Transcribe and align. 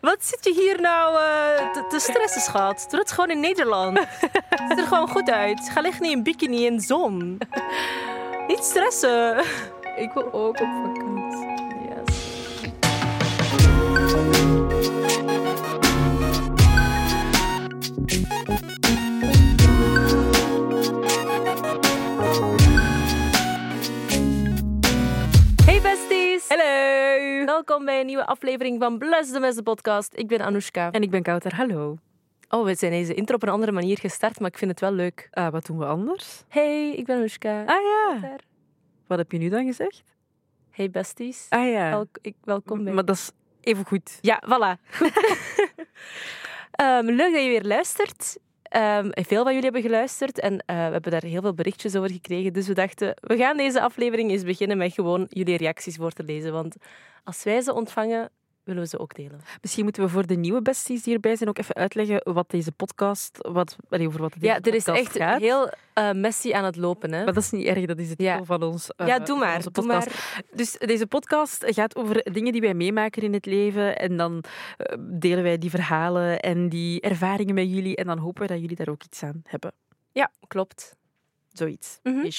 Wat 0.00 0.24
zit 0.24 0.44
je 0.44 0.52
hier 0.52 0.80
nou 0.80 1.14
uh, 1.14 1.88
te, 1.88 1.98
stressen, 2.00 2.40
schat? 2.40 2.86
Doe 2.90 2.98
dat 2.98 3.12
gewoon 3.12 3.30
in 3.30 3.40
Nederland. 3.40 3.98
Het 3.98 4.62
ziet 4.68 4.78
er 4.78 4.86
gewoon 4.86 5.08
goed 5.08 5.30
uit. 5.30 5.70
Ga 5.72 5.80
liggen 5.80 6.10
in 6.10 6.22
bikini 6.22 6.66
in 6.66 6.76
de 6.76 6.82
zon. 6.82 7.38
Niet 8.48 8.64
stressen. 8.64 9.44
Ik 9.96 10.12
wil 10.12 10.32
ook 10.32 10.60
op 10.60 10.68
vakantie. 10.82 11.05
Welkom 27.66 27.86
bij 27.86 28.00
een 28.00 28.06
nieuwe 28.06 28.26
aflevering 28.26 28.80
van 28.80 28.98
Bless 28.98 29.32
de 29.32 29.62
podcast. 29.62 30.12
Ik 30.14 30.28
ben 30.28 30.40
Anoushka. 30.40 30.90
En 30.90 31.02
ik 31.02 31.10
ben 31.10 31.22
Kouter. 31.22 31.54
Hallo. 31.54 31.96
Oh, 32.48 32.64
we 32.64 32.74
zijn 32.74 32.90
deze 32.90 33.14
intro 33.14 33.34
op 33.34 33.42
een 33.42 33.48
andere 33.48 33.72
manier 33.72 33.98
gestart, 33.98 34.40
maar 34.40 34.50
ik 34.50 34.58
vind 34.58 34.70
het 34.70 34.80
wel 34.80 34.92
leuk. 34.92 35.28
Uh, 35.32 35.48
wat 35.48 35.66
doen 35.66 35.78
we 35.78 35.84
anders? 35.84 36.44
Hey, 36.48 36.94
ik 36.94 37.04
ben 37.04 37.16
Anoushka. 37.16 37.64
Ah 37.64 37.82
ja. 37.82 38.36
Wat 39.06 39.18
heb 39.18 39.32
je 39.32 39.38
nu 39.38 39.48
dan 39.48 39.64
gezegd? 39.64 40.02
Hey 40.70 40.90
besties. 40.90 41.46
Ah 41.48 41.70
ja. 41.70 41.90
Wel, 41.90 42.06
ik, 42.20 42.34
welkom 42.44 42.84
bij. 42.84 42.92
Maar 42.92 43.04
dat 43.04 43.16
is 43.16 43.30
even 43.60 43.84
goed. 43.84 44.18
Ja, 44.20 44.42
voilà. 44.44 44.80
um, 46.82 47.10
leuk 47.20 47.32
dat 47.32 47.42
je 47.42 47.48
weer 47.48 47.64
luistert. 47.64 48.38
Um, 48.76 49.10
veel 49.12 49.42
van 49.42 49.54
jullie 49.54 49.62
hebben 49.62 49.82
geluisterd 49.82 50.38
en 50.38 50.52
uh, 50.52 50.58
we 50.66 50.72
hebben 50.72 51.10
daar 51.10 51.22
heel 51.22 51.40
veel 51.40 51.54
berichtjes 51.54 51.96
over 51.96 52.10
gekregen. 52.10 52.52
Dus 52.52 52.66
we 52.66 52.74
dachten, 52.74 53.14
we 53.20 53.36
gaan 53.36 53.56
deze 53.56 53.80
aflevering 53.80 54.30
eens 54.30 54.42
beginnen 54.42 54.76
met 54.76 54.92
gewoon 54.92 55.26
jullie 55.28 55.56
reacties 55.56 55.96
voor 55.96 56.12
te 56.12 56.22
lezen. 56.22 56.52
Want 56.52 56.76
als 57.24 57.42
wij 57.42 57.60
ze 57.60 57.74
ontvangen, 57.74 58.30
willen 58.66 58.82
we 58.82 58.88
ze 58.88 58.98
ook 58.98 59.14
delen. 59.14 59.40
Misschien 59.60 59.84
moeten 59.84 60.02
we 60.02 60.08
voor 60.08 60.26
de 60.26 60.34
nieuwe 60.34 60.62
besties 60.62 61.02
die 61.02 61.12
hierbij 61.12 61.36
zijn 61.36 61.48
ook 61.48 61.58
even 61.58 61.74
uitleggen 61.74 62.32
wat 62.32 62.50
deze 62.50 62.72
podcast, 62.72 63.38
wat, 63.42 63.76
over 63.90 64.20
wat 64.20 64.32
deze 64.32 64.46
Ja, 64.46 64.60
er 64.60 64.74
is 64.74 64.84
echt 64.84 65.16
gaat. 65.16 65.40
heel 65.40 65.70
uh, 65.94 66.12
messy 66.12 66.52
aan 66.52 66.64
het 66.64 66.76
lopen. 66.76 67.12
Hè? 67.12 67.24
Maar 67.24 67.34
dat 67.34 67.42
is 67.42 67.50
niet 67.50 67.66
erg, 67.66 67.86
dat 67.86 67.98
is 67.98 68.08
het 68.08 68.20
ja. 68.20 68.44
van 68.44 68.62
ons. 68.62 68.90
Uh, 68.96 69.06
ja, 69.06 69.18
doe 69.18 69.38
maar, 69.38 69.72
doe 69.72 69.84
maar. 69.84 70.34
Dus 70.54 70.72
deze 70.78 71.06
podcast 71.06 71.64
gaat 71.66 71.96
over 71.96 72.32
dingen 72.32 72.52
die 72.52 72.60
wij 72.60 72.74
meemaken 72.74 73.22
in 73.22 73.32
het 73.32 73.46
leven 73.46 73.98
en 73.98 74.16
dan 74.16 74.44
uh, 74.78 74.96
delen 75.00 75.42
wij 75.42 75.58
die 75.58 75.70
verhalen 75.70 76.40
en 76.40 76.68
die 76.68 77.00
ervaringen 77.00 77.54
met 77.54 77.70
jullie 77.70 77.96
en 77.96 78.06
dan 78.06 78.18
hopen 78.18 78.42
we 78.42 78.48
dat 78.48 78.60
jullie 78.60 78.76
daar 78.76 78.88
ook 78.88 79.04
iets 79.04 79.22
aan 79.22 79.42
hebben. 79.44 79.72
Ja, 80.12 80.30
klopt. 80.46 80.96
Zoiets. 81.52 81.98
Mm 82.02 82.12
-hmm. 82.12 82.30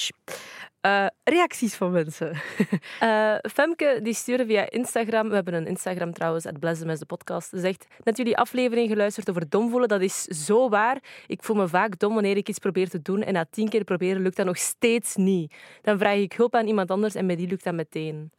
Uh, 0.86 1.06
reacties 1.24 1.74
van 1.74 1.90
mensen. 1.90 2.32
uh, 3.02 3.34
Femke 3.52 4.00
die 4.02 4.14
stuurde 4.14 4.46
via 4.46 4.70
Instagram, 4.70 5.28
we 5.28 5.34
hebben 5.34 5.54
een 5.54 5.66
Instagram 5.66 6.12
trouwens, 6.12 6.44
het 6.44 6.60
de 6.60 7.06
podcast, 7.06 7.50
zegt 7.52 7.86
net 8.04 8.16
jullie 8.16 8.36
aflevering 8.36 8.88
geluisterd 8.88 9.30
over 9.30 9.48
dom 9.48 9.70
voelen. 9.70 9.88
Dat 9.88 10.00
is 10.00 10.22
zo 10.22 10.68
waar. 10.68 11.02
Ik 11.26 11.42
voel 11.42 11.56
me 11.56 11.68
vaak 11.68 11.98
dom 11.98 12.14
wanneer 12.14 12.36
ik 12.36 12.48
iets 12.48 12.58
probeer 12.58 12.88
te 12.88 13.02
doen 13.02 13.22
en 13.22 13.32
na 13.32 13.46
tien 13.50 13.68
keer 13.68 13.84
proberen 13.84 14.22
lukt 14.22 14.36
dat 14.36 14.46
nog 14.46 14.58
steeds 14.58 15.16
niet. 15.16 15.54
Dan 15.82 15.98
vraag 15.98 16.16
ik 16.16 16.32
hulp 16.32 16.54
aan 16.54 16.66
iemand 16.66 16.90
anders 16.90 17.14
en 17.14 17.26
bij 17.26 17.36
die 17.36 17.48
lukt 17.48 17.64
dat 17.64 17.74
meteen. 17.74 18.30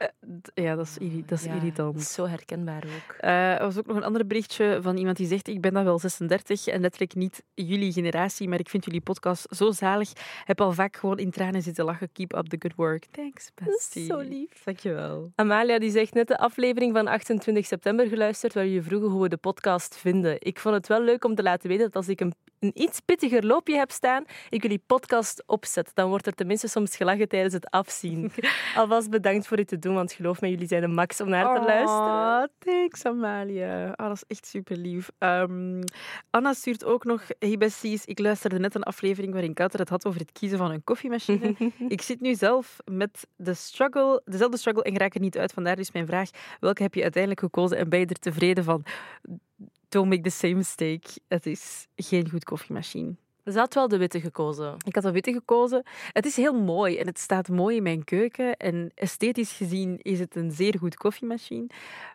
Uh, 0.00 0.08
ja, 0.54 0.74
dat 0.74 0.86
is, 0.86 0.98
irri 0.98 1.24
dat 1.26 1.38
is 1.38 1.44
ja, 1.44 1.54
irritant. 1.54 2.02
Zo 2.02 2.26
herkenbaar 2.26 2.84
ook. 2.84 3.16
er 3.20 3.64
was 3.64 3.78
ook 3.78 3.86
nog 3.86 3.96
een 3.96 4.04
ander 4.04 4.26
berichtje 4.26 4.78
van 4.82 4.96
iemand 4.96 5.16
die 5.16 5.26
zegt 5.26 5.48
ik 5.48 5.60
ben 5.60 5.74
dan 5.74 5.84
wel 5.84 5.98
36 5.98 6.66
en 6.66 6.80
letterlijk 6.80 7.14
niet 7.14 7.42
jullie 7.54 7.92
generatie, 7.92 8.48
maar 8.48 8.58
ik 8.58 8.68
vind 8.68 8.84
jullie 8.84 9.00
podcast 9.00 9.46
zo 9.56 9.70
zalig. 9.70 10.12
Heb 10.44 10.60
al 10.60 10.72
vaak 10.72 10.96
gewoon 10.96 11.18
in 11.18 11.30
tranen 11.30 11.62
zitten 11.62 11.79
lachen. 11.84 12.12
Keep 12.12 12.36
up 12.36 12.48
the 12.48 12.56
good 12.58 12.74
work. 12.76 13.04
Thanks, 13.10 13.50
bestie. 13.54 14.04
Zo 14.04 14.18
lief. 14.18 14.62
Dankjewel. 14.64 15.32
Amalia 15.34 15.78
die 15.78 15.90
zegt 15.90 16.14
net 16.14 16.28
de 16.28 16.38
aflevering 16.38 16.94
van 16.94 17.06
28 17.06 17.66
september 17.66 18.06
geluisterd 18.06 18.54
waar 18.54 18.66
je 18.66 18.82
vroegen 18.82 19.08
hoe 19.08 19.22
we 19.22 19.28
de 19.28 19.36
podcast 19.36 19.96
vinden. 19.96 20.36
Ik 20.38 20.58
vond 20.58 20.74
het 20.74 20.86
wel 20.86 21.02
leuk 21.02 21.24
om 21.24 21.34
te 21.34 21.42
laten 21.42 21.68
weten 21.68 21.84
dat 21.84 21.96
als 21.96 22.08
ik 22.08 22.20
een, 22.20 22.34
een 22.58 22.70
iets 22.74 23.00
pittiger 23.00 23.46
loopje 23.46 23.76
heb 23.76 23.90
staan, 23.90 24.24
ik 24.48 24.62
jullie 24.62 24.82
podcast 24.86 25.42
opzet. 25.46 25.90
Dan 25.94 26.08
wordt 26.08 26.26
er 26.26 26.34
tenminste 26.34 26.68
soms 26.68 26.96
gelachen 26.96 27.28
tijdens 27.28 27.54
het 27.54 27.70
afzien. 27.70 28.32
Alvast 28.76 29.10
bedankt 29.10 29.46
voor 29.46 29.56
dit 29.56 29.68
te 29.68 29.78
doen, 29.78 29.94
want 29.94 30.12
geloof 30.12 30.40
me, 30.40 30.48
jullie 30.50 30.68
zijn 30.68 30.80
de 30.80 30.88
max 30.88 31.20
om 31.20 31.28
naar 31.28 31.54
te 31.54 31.60
oh, 31.60 31.66
luisteren. 31.66 32.50
Thanks, 32.58 33.04
Amalia. 33.04 33.94
Oh, 33.96 34.06
dat 34.06 34.16
is 34.16 34.24
echt 34.26 34.46
super 34.46 34.76
lief. 34.76 35.10
Um, 35.18 35.80
Anna 36.30 36.52
stuurt 36.52 36.84
ook 36.84 37.04
nog, 37.04 37.22
hey 37.38 37.56
besties, 37.56 38.04
ik 38.04 38.18
luisterde 38.18 38.58
net 38.58 38.74
een 38.74 38.82
aflevering 38.82 39.32
waarin 39.32 39.54
Kouter 39.54 39.80
het 39.80 39.88
had 39.88 40.06
over 40.06 40.20
het 40.20 40.32
kiezen 40.32 40.58
van 40.58 40.70
een 40.70 40.84
koffiemachine. 40.84 41.54
ik 41.88 42.02
zit 42.02 42.20
nu 42.20 42.34
zelf 42.34 42.76
met 42.84 43.26
de 43.36 43.54
struggle, 43.54 44.22
dezelfde 44.24 44.56
struggle 44.56 44.82
en 44.82 44.98
raak 44.98 45.14
er 45.14 45.20
niet 45.20 45.38
uit. 45.38 45.52
Vandaar 45.52 45.76
dus 45.76 45.92
mijn 45.92 46.06
vraag, 46.06 46.30
welke 46.60 46.82
heb 46.82 46.94
je 46.94 47.02
uiteindelijk 47.02 47.42
gekozen 47.42 47.76
en 47.76 47.88
ben 47.88 47.98
je 47.98 48.06
er 48.06 48.18
tevreden 48.18 48.64
van? 48.64 48.84
Don't 49.88 50.08
make 50.08 50.22
the 50.22 50.30
same 50.30 50.54
mistake. 50.54 51.08
Het 51.28 51.46
is 51.46 51.86
geen 51.96 52.30
goed 52.30 52.44
koffiemachine. 52.44 53.14
Ze 53.44 53.58
had 53.58 53.74
wel 53.74 53.88
de 53.88 53.96
witte 53.96 54.20
gekozen. 54.20 54.74
Ik 54.84 54.94
had 54.94 55.04
de 55.04 55.12
witte 55.12 55.32
gekozen. 55.32 55.82
Het 56.12 56.26
is 56.26 56.36
heel 56.36 56.52
mooi 56.52 56.98
en 56.98 57.06
het 57.06 57.18
staat 57.18 57.48
mooi 57.48 57.76
in 57.76 57.82
mijn 57.82 58.04
keuken. 58.04 58.56
En 58.56 58.90
esthetisch 58.94 59.52
gezien 59.52 59.98
is 60.02 60.18
het 60.18 60.36
een 60.36 60.50
zeer 60.50 60.78
goed 60.78 60.96
koffiemachine. 60.96 61.66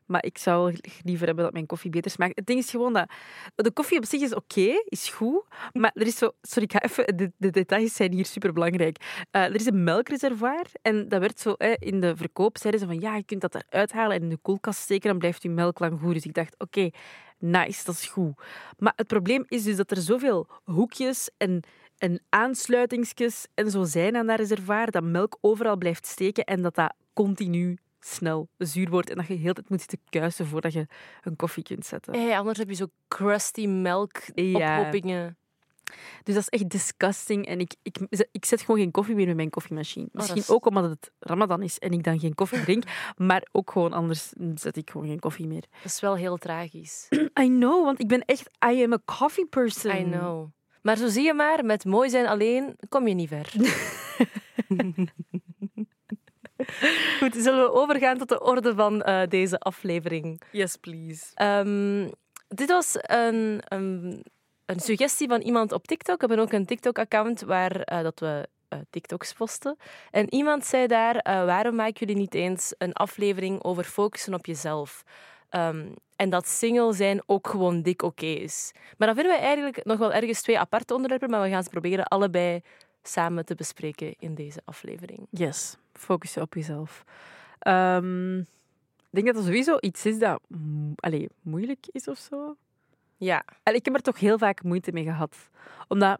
Maar 0.05 0.25
ik 0.25 0.37
zou 0.37 0.75
liever 1.03 1.25
hebben 1.25 1.43
dat 1.43 1.53
mijn 1.53 1.65
koffie 1.65 1.89
beter 1.89 2.11
smaakt. 2.11 2.35
Het 2.35 2.45
ding 2.45 2.59
is 2.59 2.69
gewoon 2.69 2.93
dat 2.93 3.07
de 3.55 3.71
koffie 3.71 3.97
op 3.97 4.05
zich 4.05 4.21
is 4.21 4.33
oké, 4.35 4.81
is 4.85 5.09
goed. 5.09 5.43
Maar 5.73 5.91
er 5.93 6.07
is 6.07 6.17
zo... 6.17 6.31
Sorry, 6.41 6.63
ik 6.63 6.71
ga 6.71 6.81
even... 6.81 7.17
De, 7.17 7.31
de 7.37 7.49
details 7.49 7.95
zijn 7.95 8.11
hier 8.11 8.25
super 8.25 8.53
belangrijk. 8.53 8.97
Uh, 9.31 9.43
er 9.43 9.55
is 9.55 9.65
een 9.65 9.83
melkreservoir 9.83 10.65
en 10.81 11.09
dat 11.09 11.19
werd 11.19 11.39
zo... 11.39 11.53
Eh, 11.53 11.73
in 11.79 11.99
de 11.99 12.15
verkoop 12.15 12.57
zeiden 12.57 12.81
ze 12.81 12.87
van 12.87 12.99
ja, 12.99 13.15
je 13.15 13.23
kunt 13.23 13.41
dat 13.41 13.55
eruit 13.55 13.91
halen 13.91 14.15
en 14.15 14.21
in 14.23 14.29
de 14.29 14.37
koelkast 14.41 14.79
steken, 14.79 15.09
dan 15.09 15.17
blijft 15.17 15.43
je 15.43 15.49
melk 15.49 15.79
lang 15.79 15.99
goed. 15.99 16.13
Dus 16.13 16.25
ik 16.25 16.33
dacht, 16.33 16.55
oké, 16.57 16.89
nice, 17.37 17.83
dat 17.85 17.95
is 17.95 18.05
goed. 18.05 18.33
Maar 18.77 18.93
het 18.95 19.07
probleem 19.07 19.43
is 19.47 19.63
dus 19.63 19.75
dat 19.75 19.91
er 19.91 19.97
zoveel 19.97 20.47
hoekjes 20.63 21.29
en, 21.37 21.63
en 21.97 22.21
aansluitingsjes 22.29 23.47
en 23.53 23.71
zo 23.71 23.83
zijn 23.83 24.15
aan 24.15 24.27
dat 24.27 24.39
reservoir, 24.39 24.91
dat 24.91 25.03
melk 25.03 25.37
overal 25.41 25.77
blijft 25.77 26.05
steken 26.05 26.43
en 26.43 26.61
dat 26.61 26.75
dat 26.75 26.93
continu 27.13 27.77
snel 27.99 28.47
zuur 28.57 28.89
wordt 28.89 29.09
en 29.09 29.15
dat 29.15 29.27
je 29.27 29.33
heel 29.33 29.53
tijd 29.53 29.69
moet 29.69 29.79
zitten 29.79 29.99
kuisen 30.09 30.45
voordat 30.45 30.73
je 30.73 30.87
een 31.21 31.35
koffie 31.35 31.63
kunt 31.63 31.85
zetten. 31.85 32.13
Hey, 32.13 32.37
anders 32.37 32.57
heb 32.57 32.69
je 32.69 32.75
zo 32.75 32.87
crusty 33.07 33.67
melk 33.67 34.21
ophoppingen. 34.35 35.23
Ja. 35.23 35.35
Dus 36.23 36.33
dat 36.33 36.43
is 36.43 36.49
echt 36.49 36.69
disgusting. 36.69 37.45
En 37.47 37.59
ik, 37.59 37.75
ik, 37.83 37.97
ik 38.31 38.45
zet 38.45 38.61
gewoon 38.61 38.79
geen 38.79 38.91
koffie 38.91 39.15
meer 39.15 39.27
met 39.27 39.35
mijn 39.35 39.49
koffiemachine. 39.49 40.07
Misschien 40.11 40.37
oh, 40.37 40.43
is... 40.43 40.49
ook 40.49 40.65
omdat 40.65 40.83
het 40.83 41.11
Ramadan 41.19 41.61
is 41.61 41.79
en 41.79 41.91
ik 41.91 42.03
dan 42.03 42.19
geen 42.19 42.35
koffie 42.35 42.61
drink. 42.61 42.83
maar 43.17 43.47
ook 43.51 43.71
gewoon 43.71 43.93
anders 43.93 44.33
zet 44.55 44.77
ik 44.77 44.89
gewoon 44.89 45.07
geen 45.07 45.19
koffie 45.19 45.47
meer. 45.47 45.63
Dat 45.81 45.91
is 45.91 45.99
wel 45.99 46.15
heel 46.15 46.37
tragisch. 46.37 47.07
I 47.43 47.47
know, 47.47 47.83
want 47.83 47.99
ik 47.99 48.07
ben 48.07 48.25
echt... 48.25 48.49
I 48.71 48.83
am 48.83 48.93
a 48.93 48.99
coffee 49.05 49.45
person. 49.45 49.95
I 49.95 50.03
know. 50.03 50.49
Maar 50.81 50.97
zo 50.97 51.07
zie 51.07 51.23
je 51.23 51.33
maar, 51.33 51.65
met 51.65 51.85
mooi 51.85 52.09
zijn 52.09 52.27
alleen 52.27 52.75
kom 52.89 53.07
je 53.07 53.13
niet 53.13 53.29
ver. 53.29 53.51
Goed, 57.19 57.35
zullen 57.35 57.63
we 57.63 57.71
overgaan 57.71 58.17
tot 58.17 58.29
de 58.29 58.41
orde 58.41 58.75
van 58.75 59.09
uh, 59.09 59.21
deze 59.27 59.59
aflevering? 59.59 60.41
Yes, 60.51 60.75
please. 60.75 61.25
Um, 61.43 62.11
dit 62.47 62.69
was 62.69 62.97
een, 63.01 63.59
een, 63.63 64.25
een, 64.65 64.79
suggestie 64.79 65.27
van 65.27 65.41
iemand 65.41 65.71
op 65.71 65.87
TikTok. 65.87 66.21
We 66.21 66.27
hebben 66.27 66.45
ook 66.45 66.53
een 66.53 66.65
TikTok-account 66.65 67.41
waar 67.41 67.93
uh, 67.93 68.01
dat 68.01 68.19
we 68.19 68.47
uh, 68.69 68.79
TikToks 68.89 69.33
posten. 69.33 69.77
En 70.11 70.33
iemand 70.33 70.65
zei 70.65 70.87
daar, 70.87 71.19
waarom 71.23 71.75
maken 71.75 71.99
jullie 71.99 72.21
niet 72.21 72.33
eens 72.33 72.73
een 72.77 72.93
aflevering 72.93 73.63
over 73.63 73.83
focussen 73.83 74.33
op 74.33 74.45
jezelf? 74.45 75.03
Um, 75.51 75.93
en 76.15 76.29
dat 76.29 76.47
single 76.47 76.93
zijn 76.93 77.21
ook 77.25 77.47
gewoon 77.47 77.81
dik 77.81 78.01
oké 78.01 78.25
is. 78.25 78.71
Maar 78.97 79.07
dan 79.07 79.15
vinden 79.15 79.35
we 79.35 79.43
eigenlijk 79.43 79.83
nog 79.83 79.97
wel 79.97 80.13
ergens 80.13 80.41
twee 80.41 80.59
aparte 80.59 80.93
onderwerpen, 80.93 81.29
maar 81.29 81.41
we 81.41 81.49
gaan 81.49 81.63
ze 81.63 81.69
proberen 81.69 82.05
allebei 82.05 82.61
samen 83.03 83.45
te 83.45 83.55
bespreken 83.55 84.15
in 84.19 84.35
deze 84.35 84.61
aflevering. 84.65 85.27
Yes, 85.29 85.77
focus 85.93 86.33
je 86.33 86.41
op 86.41 86.53
jezelf. 86.53 87.03
Um, 87.67 88.39
ik 88.39 89.21
denk 89.21 89.25
dat 89.25 89.35
er 89.35 89.43
sowieso 89.43 89.77
iets 89.79 90.05
is 90.05 90.19
dat 90.19 90.41
allez, 90.95 91.27
moeilijk 91.41 91.85
is 91.91 92.07
of 92.07 92.17
zo. 92.17 92.55
Ja. 93.17 93.43
Allee, 93.63 93.79
ik 93.79 93.85
heb 93.85 93.95
er 93.95 94.01
toch 94.01 94.19
heel 94.19 94.37
vaak 94.37 94.63
moeite 94.63 94.91
mee 94.91 95.03
gehad. 95.03 95.49
Omdat 95.87 96.19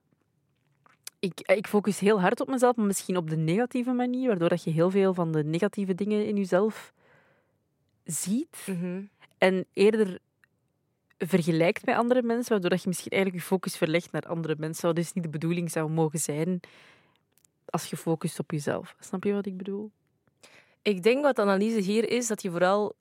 ik, 1.20 1.40
ik 1.40 1.68
focus 1.68 2.00
heel 2.00 2.22
hard 2.22 2.40
op 2.42 2.48
mezelf, 2.48 2.76
maar 2.76 2.86
misschien 2.86 3.18
op 3.18 3.30
de 3.30 3.38
negatieve 3.38 3.92
manier, 3.92 4.28
waardoor 4.28 4.50
dat 4.50 4.64
je 4.64 4.72
heel 4.72 4.92
veel 4.92 5.14
van 5.14 5.32
de 5.32 5.44
negatieve 5.44 5.96
dingen 5.96 6.28
in 6.28 6.36
jezelf 6.36 6.94
ziet. 8.04 8.66
Mm 8.66 8.80
-hmm. 8.80 9.10
En 9.38 9.66
eerder 9.74 10.20
vergelijkt 11.18 11.86
met 11.86 11.96
andere 11.96 12.22
mensen, 12.22 12.52
waardoor 12.52 12.70
dat 12.70 12.82
je 12.82 12.88
misschien 12.88 13.12
eigenlijk 13.12 13.44
je 13.44 13.50
focus 13.50 13.78
verlegt 13.78 14.12
naar 14.12 14.22
andere 14.22 14.56
mensen. 14.58 14.86
Wat 14.86 14.96
dus 14.96 15.14
niet 15.14 15.24
de 15.24 15.30
bedoeling 15.30 15.72
zou 15.72 15.90
mogen 15.90 16.20
zijn 16.20 16.60
als 17.66 17.86
je 17.86 17.98
focust 17.98 18.40
op 18.40 18.52
jezelf. 18.52 18.96
Snap 19.00 19.24
je 19.24 19.34
wat 19.34 19.46
ik 19.46 19.58
bedoel? 19.58 19.92
Ik 20.82 21.04
denk 21.04 21.24
wat 21.24 21.36
de 21.36 21.42
analyse 21.42 21.80
hier 21.80 22.10
is, 22.10 22.28
dat 22.28 22.42
je 22.42 22.52
vooral 22.52 22.96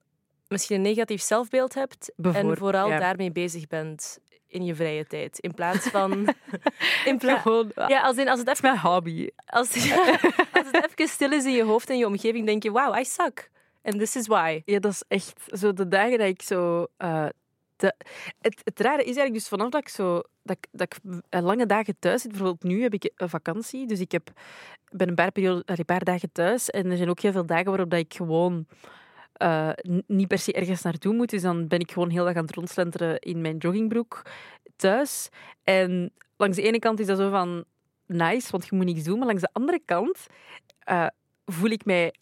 misschien 0.48 0.76
een 0.76 0.82
negatief 0.82 1.22
zelfbeeld 1.22 1.74
hebt 1.74 2.12
en 2.22 2.56
vooral 2.56 2.88
ja. 2.88 2.98
daarmee 2.98 3.32
bezig 3.32 3.66
bent 3.66 4.18
in 4.46 4.64
je 4.64 4.74
vrije 4.74 5.06
tijd. 5.06 5.38
In 5.38 5.54
plaats 5.54 5.88
van... 5.88 6.34
in 7.04 7.18
pla 7.18 7.38
Gewoon, 7.38 7.72
ja, 7.88 8.00
als, 8.00 8.16
in, 8.16 8.28
als 8.28 8.38
het 8.38 8.48
even... 8.48 8.62
mijn 8.70 8.80
hobby. 8.80 9.28
Als, 9.46 9.68
als 10.52 10.66
het 10.72 10.88
even 10.90 11.08
stil 11.08 11.32
is 11.32 11.44
in 11.44 11.52
je 11.52 11.64
hoofd 11.64 11.90
en 11.90 11.98
je 11.98 12.06
omgeving, 12.06 12.46
denk 12.46 12.62
je, 12.62 12.70
wauw, 12.70 12.94
I 12.96 13.04
suck. 13.04 13.50
And 13.82 13.98
this 13.98 14.16
is 14.16 14.26
why. 14.26 14.62
Ja, 14.64 14.78
dat 14.78 14.92
is 14.92 15.02
echt 15.08 15.40
zo 15.46 15.72
de 15.72 15.88
dagen 15.88 16.18
dat 16.18 16.26
ik 16.28 16.42
zo. 16.42 16.86
eh, 16.96 17.26
het, 18.40 18.60
het 18.64 18.80
rare 18.80 18.98
is 19.00 19.04
eigenlijk 19.04 19.34
dus 19.34 19.48
vanaf 19.48 19.68
dat 19.68 19.80
ik 19.80 19.88
zo. 19.88 20.22
Dat, 20.42 20.56
ik- 20.56 20.68
dat 20.72 20.94
ik 20.94 21.12
eh, 21.28 21.42
lange 21.42 21.66
dagen 21.66 21.96
thuis 21.98 22.22
zit. 22.22 22.30
Bijvoorbeeld 22.30 22.62
nu 22.62 22.82
heb 22.82 22.94
ik 22.94 23.10
een 23.16 23.28
vakantie. 23.28 23.86
Dus 23.86 24.00
ik 24.00 24.12
heb, 24.12 24.30
ben 24.90 25.08
een 25.08 25.14
paar, 25.14 25.32
periode, 25.32 25.62
een 25.64 25.84
paar 25.84 26.04
dagen 26.04 26.32
thuis. 26.32 26.70
En 26.70 26.90
er 26.90 26.96
zijn 26.96 27.10
ook 27.10 27.20
heel 27.20 27.32
veel 27.32 27.46
dagen 27.46 27.64
waarop 27.66 27.90
dat 27.90 27.98
ik 28.00 28.14
gewoon. 28.14 28.66
Eh, 29.34 29.70
niet 30.06 30.28
per 30.28 30.38
se 30.38 30.52
ergens 30.52 30.82
naartoe 30.82 31.14
moet. 31.14 31.30
Dus 31.30 31.42
dan 31.42 31.68
ben 31.68 31.78
ik 31.78 31.92
gewoon 31.92 32.10
heel 32.10 32.24
dag 32.24 32.34
aan 32.34 32.44
het 32.44 32.54
rondslenteren 32.54 33.18
in 33.18 33.40
mijn 33.40 33.56
joggingbroek 33.56 34.22
thuis. 34.76 35.28
En 35.64 36.12
langs 36.36 36.56
de 36.56 36.62
ene 36.62 36.78
kant 36.78 37.00
is 37.00 37.06
dat 37.06 37.18
zo 37.18 37.30
van 37.30 37.64
nice, 38.06 38.50
want 38.50 38.66
je 38.66 38.76
moet 38.76 38.84
niks 38.84 39.02
doen. 39.02 39.18
Maar 39.18 39.26
langs 39.26 39.42
de 39.42 39.52
andere 39.52 39.80
kant 39.84 40.26
eh, 40.78 41.06
voel 41.44 41.70
ik 41.70 41.84
mij 41.84 42.14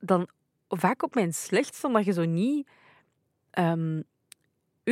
dan 0.00 0.28
vaak 0.68 1.02
op 1.02 1.14
mijn 1.14 1.34
slechtst, 1.34 1.84
omdat 1.84 2.04
je 2.04 2.12
zo 2.12 2.24
niet 2.24 2.68
ehm 3.50 4.00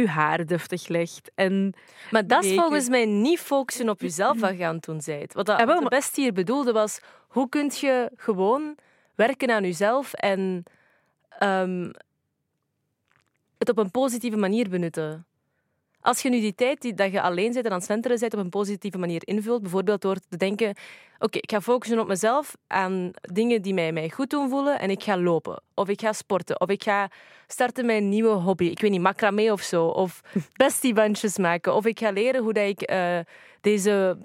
je 0.00 0.09
haar 0.09 0.47
deftig 0.47 0.88
legt. 0.88 1.31
En 1.35 1.75
Maar 2.11 2.26
dat 2.26 2.44
is 2.44 2.55
volgens 2.55 2.88
mij 2.88 3.06
niet 3.06 3.41
focussen 3.41 3.88
op 3.88 4.00
jezelf 4.00 4.41
wat 4.41 4.59
je 4.59 4.65
aan 4.65 4.75
het 4.75 4.85
doen 4.85 5.00
bent. 5.05 5.32
Wat 5.32 5.47
dat 5.47 5.61
Ah, 5.61 5.67
wel, 5.67 5.81
de 5.81 5.88
beste 5.88 6.21
hier 6.21 6.32
bedoelde 6.32 6.73
was, 6.73 7.00
hoe 7.29 7.49
kun 7.49 7.71
je 7.75 8.11
gewoon 8.17 8.76
werken 9.15 9.50
aan 9.50 9.62
jezelf 9.62 10.12
en 10.12 10.65
ehm, 11.38 11.90
het 13.58 13.69
op 13.69 13.78
een 13.78 13.90
positieve 13.90 14.36
manier 14.36 14.69
benutten. 14.69 15.26
Als 16.00 16.22
je 16.22 16.28
nu 16.28 16.40
die 16.40 16.54
tijd 16.54 16.81
die, 16.81 16.94
dat 16.94 17.12
je 17.12 17.20
alleen 17.20 17.52
bent 17.52 17.64
en 17.64 17.70
aan 17.70 17.76
het 17.76 17.84
slenteren 17.86 18.19
bent 18.19 18.34
op 18.34 18.40
een 18.40 18.48
positieve 18.48 18.98
manier 18.98 19.22
invult, 19.25 19.62
bijvoorbeeld 19.62 20.02
door 20.02 20.16
te 20.28 20.36
denken, 20.36 20.75
oké, 21.19 21.38
ik 21.38 21.50
ga 21.50 21.60
focussen 21.60 21.98
op 21.98 22.06
mezelf, 22.06 22.56
aan 22.66 23.10
dingen 23.20 23.62
die 23.62 23.75
mij, 23.75 23.92
mij 23.92 24.10
goed 24.10 24.31
doen 24.31 24.48
voelen 24.48 24.78
en 24.78 24.90
ik 24.90 25.02
ga 25.02 25.19
lopen. 25.19 25.62
Of 25.75 25.88
ik 25.88 26.00
ga 26.00 26.12
sporten. 26.12 26.60
Of 26.60 26.69
ik 26.69 26.82
ga 26.82 27.10
starten 27.46 27.87
met 27.87 27.96
een 27.96 28.08
nieuwe 28.08 28.34
hobby. 28.34 28.64
Ik 28.64 28.80
weet 28.80 28.90
niet, 28.90 29.00
macramé 29.00 29.52
of 29.52 29.60
zo. 29.60 29.87
Of 29.87 30.20
bestiebandjes 30.64 31.38
maken. 31.38 31.75
Of 31.75 31.87
ik 31.87 31.98
ga 31.98 32.10
leren 32.10 32.42
hoe 32.42 32.52
dat 32.52 32.69
ik 32.69 32.82
eh, 32.82 33.19
deze 33.60 34.19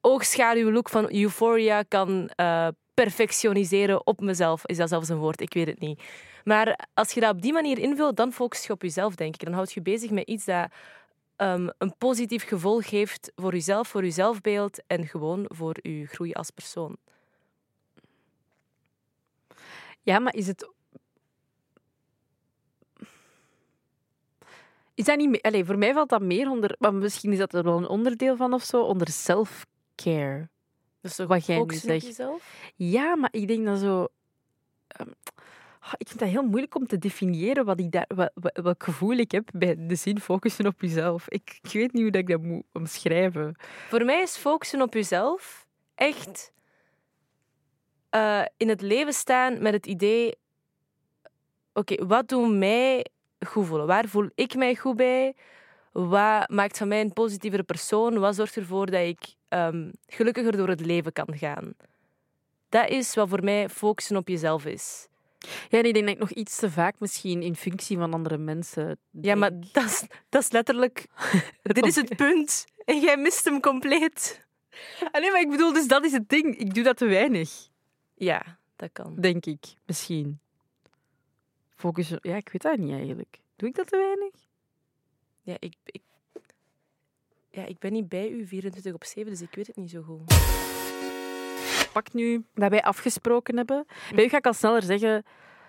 oogschaduwlook 0.00 0.88
van 0.88 1.12
Euphoria 1.12 1.82
kan 1.82 2.28
eh, 2.28 2.68
perfectioniseren 2.96 4.06
op 4.06 4.20
mezelf. 4.20 4.66
Is 4.66 4.76
dat 4.76 4.88
zelfs 4.88 5.08
een 5.08 5.16
woord? 5.16 5.40
Ik 5.40 5.54
weet 5.54 5.66
het 5.66 5.80
niet. 5.80 6.02
Maar 6.44 6.88
als 6.94 7.12
je 7.12 7.20
dat 7.20 7.34
op 7.34 7.42
die 7.42 7.52
manier 7.52 7.78
invult, 7.78 8.16
dan 8.16 8.32
focus 8.32 8.66
je 8.66 8.72
op 8.72 8.82
jezelf, 8.82 9.14
denk 9.14 9.34
ik. 9.34 9.44
Dan 9.44 9.52
houd 9.52 9.72
je 9.72 9.82
bezig 9.82 10.10
met 10.10 10.28
iets 10.28 10.44
dat 10.44 10.70
ehm, 11.36 11.68
een 11.78 11.94
positief 11.98 12.44
gevolg 12.48 12.90
heeft 12.90 13.32
voor 13.34 13.52
jezelf, 13.52 13.88
voor 13.88 14.04
je 14.04 14.10
zelfbeeld 14.10 14.82
en 14.86 15.06
gewoon 15.06 15.44
voor 15.48 15.76
je 15.82 16.06
groei 16.06 16.32
als 16.32 16.50
persoon. 16.50 16.96
ja, 20.02 20.18
maar 20.18 20.34
is 20.34 20.46
het. 20.46 20.70
Is 24.94 25.04
dat 25.04 25.16
niet 25.16 25.66
voor 25.66 25.78
mij 25.78 25.92
valt 25.92 26.08
dat 26.08 26.22
meer 26.22 26.50
onder... 26.50 26.76
Maar 26.78 26.94
misschien 26.94 27.32
is 27.32 27.38
dat 27.38 27.54
er 27.54 27.62
wel 27.62 27.76
een 27.76 27.88
onderdeel 27.88 28.36
van 28.36 28.52
of 28.52 28.62
zo, 28.62 28.82
onder 28.82 29.08
self-care. 29.08 30.48
Dus 31.06 31.16
toch 31.16 31.26
Wat 31.26 31.46
jij 31.46 31.56
nu 31.56 31.60
focussen 31.62 31.84
op 31.94 32.00
zegt. 32.00 32.06
jezelf? 32.16 32.70
Ja, 32.76 33.16
maar 33.16 33.28
ik 33.32 33.48
denk 33.48 33.66
dat 33.66 33.78
zo... 33.78 34.06
ehm, 34.88 35.08
ah, 35.80 35.92
ik 35.96 36.06
vind 36.08 36.18
dat 36.20 36.28
heel 36.28 36.42
moeilijk 36.42 36.74
om 36.74 36.86
te 36.86 36.98
definiëren 36.98 37.64
wat 37.64 37.78
ik 37.80 37.90
daar, 37.92 38.08
wat- 38.14 38.32
welk 38.62 38.82
gevoel 38.82 39.12
ik 39.16 39.30
heb 39.30 39.48
bij 39.52 39.74
de 39.78 39.94
zin 39.94 40.20
focussen 40.20 40.66
op 40.66 40.80
jezelf. 40.80 41.28
Ik, 41.28 41.58
ik 41.62 41.72
weet 41.72 41.92
niet 41.92 42.02
hoe 42.02 42.10
dat 42.10 42.20
ik 42.20 42.28
dat 42.28 42.42
moet 42.42 42.62
omschrijven. 42.72 43.54
Voor 43.88 44.04
mij 44.04 44.22
is 44.22 44.36
focussen 44.36 44.82
op 44.82 44.94
jezelf 44.94 45.66
echt 45.94 46.52
eh, 48.10 48.42
in 48.56 48.68
het 48.68 48.80
leven 48.80 49.12
staan 49.12 49.62
met 49.62 49.72
het 49.72 49.86
idee: 49.86 50.34
oké, 51.72 52.06
wat 52.06 52.28
doet 52.28 52.54
mij 52.56 53.06
goed 53.46 53.66
voelen? 53.66 53.86
Waar 53.86 54.08
voel 54.08 54.28
ik 54.34 54.54
mij 54.54 54.74
goed 54.76 54.96
bij? 54.96 55.34
Wat 55.96 56.48
maakt 56.48 56.78
van 56.78 56.88
mij 56.88 57.00
een 57.00 57.12
positievere 57.12 57.62
persoon? 57.62 58.18
Wat 58.18 58.34
zorgt 58.34 58.56
ervoor 58.56 58.86
dat 58.90 59.06
ik 59.06 59.34
ehm, 59.48 59.90
gelukkiger 60.06 60.56
door 60.56 60.68
het 60.68 60.86
leven 60.86 61.12
kan 61.12 61.36
gaan? 61.36 61.74
Dat 62.68 62.88
is 62.88 63.14
wat 63.14 63.28
voor 63.28 63.44
mij 63.44 63.68
focussen 63.68 64.16
op 64.16 64.28
jezelf 64.28 64.64
is. 64.64 65.08
Ja, 65.68 65.78
en 65.78 65.84
ik 65.84 65.94
denk 65.94 66.04
dat 66.06 66.14
ik 66.14 66.20
nog 66.20 66.30
iets 66.30 66.56
te 66.56 66.70
vaak 66.70 66.94
misschien 66.98 67.42
in 67.42 67.56
functie 67.56 67.98
van 67.98 68.14
andere 68.14 68.38
mensen 68.38 68.98
Ja, 69.10 69.34
maar 69.34 69.50
dat 69.72 69.84
is, 69.84 70.04
dat 70.28 70.42
is 70.42 70.50
letterlijk. 70.50 71.06
Dit 71.62 71.86
is 71.86 71.96
het 71.96 72.16
punt. 72.16 72.64
En 72.84 73.00
jij 73.00 73.16
mist 73.16 73.44
hem 73.44 73.60
compleet. 73.60 74.46
Ah, 75.12 75.20
nee, 75.20 75.30
maar 75.30 75.40
ik 75.40 75.50
bedoel, 75.50 75.72
dus 75.72 75.86
dat 75.86 76.04
is 76.04 76.12
het 76.12 76.28
ding. 76.28 76.56
Ik 76.56 76.74
doe 76.74 76.84
dat 76.84 76.96
te 76.96 77.06
weinig, 77.06 77.68
Ja, 78.14 78.58
dat 78.76 78.90
kan. 78.92 79.14
denk 79.20 79.46
ik. 79.46 79.64
Misschien. 79.86 80.40
Focussen... 81.74 82.18
Ja, 82.22 82.36
ik 82.36 82.48
weet 82.48 82.62
dat 82.62 82.78
niet 82.78 82.92
eigenlijk. 82.92 83.40
Doe 83.56 83.68
ik 83.68 83.74
dat 83.74 83.86
te 83.86 83.96
weinig? 83.96 84.45
Ja, 85.46 85.56
ik, 85.58 85.74
ik, 85.84 86.02
ja, 87.50 87.64
ik 87.64 87.78
ben 87.78 87.92
niet 87.92 88.08
bij 88.08 88.30
u 88.30 88.46
24 88.46 88.94
op 88.94 89.04
7, 89.04 89.30
dus 89.30 89.40
ik 89.40 89.54
weet 89.54 89.66
het 89.66 89.76
niet 89.76 89.90
zo 89.90 90.02
goed. 90.02 90.34
Pak 91.92 92.12
nu 92.12 92.44
dat 92.54 92.70
wij 92.70 92.82
afgesproken 92.82 93.56
hebben. 93.56 93.86
Bij 94.14 94.24
u 94.24 94.28
ga 94.28 94.36
ik 94.36 94.46
al 94.46 94.52
sneller 94.52 94.82
zeggen... 94.82 95.24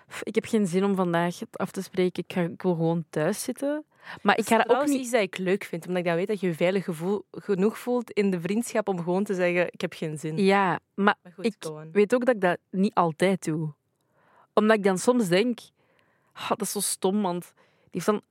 "Pff, 0.06 0.22
Ik 0.22 0.34
heb 0.34 0.44
geen 0.44 0.66
zin 0.66 0.84
om 0.84 0.94
vandaag 0.94 1.38
het 1.38 1.58
af 1.58 1.70
te 1.70 1.82
spreken. 1.82 2.22
Ik, 2.26 2.32
ga, 2.32 2.40
ik 2.40 2.62
wil 2.62 2.74
gewoon 2.74 3.04
thuis 3.10 3.42
zitten. 3.42 3.84
Maar 4.22 4.38
ik 4.38 4.46
ga 4.46 4.56
dat 4.56 4.76
ook 4.76 4.86
niet... 4.86 5.00
iets 5.00 5.10
dat 5.10 5.20
ik 5.22 5.38
leuk 5.38 5.64
vind, 5.64 5.86
omdat 5.86 5.98
ik 6.00 6.04
dan 6.08 6.16
weet 6.16 6.26
dat 6.26 6.40
je 6.40 6.46
je 6.46 6.54
veilig 6.54 6.84
gevoel, 6.84 7.24
genoeg 7.30 7.78
voelt 7.78 8.10
in 8.10 8.30
de 8.30 8.40
vriendschap 8.40 8.88
om 8.88 8.98
gewoon 8.98 9.24
te 9.24 9.34
zeggen, 9.34 9.66
ik 9.72 9.80
heb 9.80 9.92
geen 9.92 10.18
zin. 10.18 10.36
Ja, 10.36 10.80
maar 10.94 11.16
Maar 11.22 11.32
goed, 11.32 11.44
ik 11.44 11.56
weet 11.92 12.14
ook 12.14 12.24
dat 12.24 12.34
ik 12.34 12.40
dat 12.40 12.58
niet 12.70 12.94
altijd 12.94 13.44
doe. 13.44 13.72
Omdat 14.54 14.76
ik 14.76 14.82
dan 14.84 14.98
soms 14.98 15.28
denk... 15.28 15.58
"Ah, 16.32 16.48
dat 16.48 16.60
is 16.60 16.72
zo 16.72 16.80
stom, 16.80 17.22
want 17.22 17.52
die, 17.54 17.62
heeft 17.90 18.06
dan, 18.06 18.22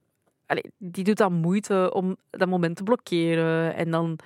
allee, 0.48 0.64
die 0.78 1.04
doet 1.04 1.18
dan 1.18 1.34
moeite 1.34 1.92
om 1.94 2.16
dat 2.30 2.48
moment 2.48 2.76
te 2.76 2.84
blokkeren. 2.84 3.76
En 3.76 3.92
dan 3.92 4.20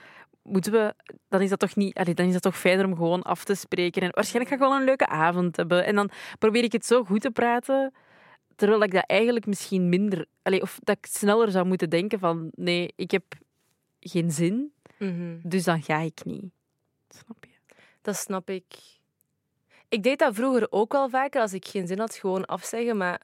moeten 0.44 0.71
we... 0.71 0.94
Dan 1.29 1.41
is 1.41 1.50
dat 1.50 1.59
toch 1.59 1.75
niet... 1.75 1.95
Allee, 1.97 2.13
dan 2.13 2.25
is 2.25 2.33
dat 2.33 2.41
toch 2.41 2.57
fijner 2.57 2.85
om 2.85 2.95
gewoon 2.95 3.21
af 3.21 3.44
te 3.44 3.56
spreken. 3.56 4.01
En 4.01 4.09
waarschijnlijk 4.12 4.50
ga 4.56 4.56
ik 4.63 4.69
wel 4.69 4.79
een 4.79 4.85
leuke 4.85 5.07
avond 5.07 5.56
hebben. 5.56 5.85
En 5.85 5.95
dan 5.95 6.09
probeer 6.39 6.63
ik 6.63 6.71
het 6.71 6.85
zo 6.85 7.03
goed 7.03 7.21
te 7.21 7.31
praten... 7.31 7.94
Terwijl 8.56 8.83
ik 8.83 8.91
dat 8.91 9.03
eigenlijk 9.07 9.45
misschien 9.45 9.89
minder... 9.89 10.25
Allee, 10.41 10.62
of 10.62 10.79
dat 10.83 10.97
ik 10.97 11.06
sneller 11.06 11.51
zou 11.51 11.65
moeten 11.65 11.89
denken 11.89 12.19
van... 12.19 12.50
Nee, 12.56 12.94
ik 12.95 13.12
heb 13.12 13.23
geen 14.00 14.31
zin, 14.31 14.73
Mhm. 14.97 15.38
dus 15.44 15.63
dan 15.63 15.81
ga 15.81 15.97
ik 16.00 16.25
niet. 16.25 16.44
Snap 17.09 17.45
je? 17.45 17.73
Dat 18.01 18.15
snap 18.15 18.50
ik. 18.50 18.65
Ik 19.89 20.03
deed 20.03 20.19
dat 20.19 20.35
vroeger 20.35 20.68
ook 20.69 20.91
wel 20.91 21.09
vaker, 21.09 21.41
als 21.41 21.53
ik 21.53 21.65
geen 21.65 21.88
zin 21.88 22.00
had, 22.00 22.15
gewoon 22.15 22.45
afzeggen, 22.45 22.97
maar 22.97 23.21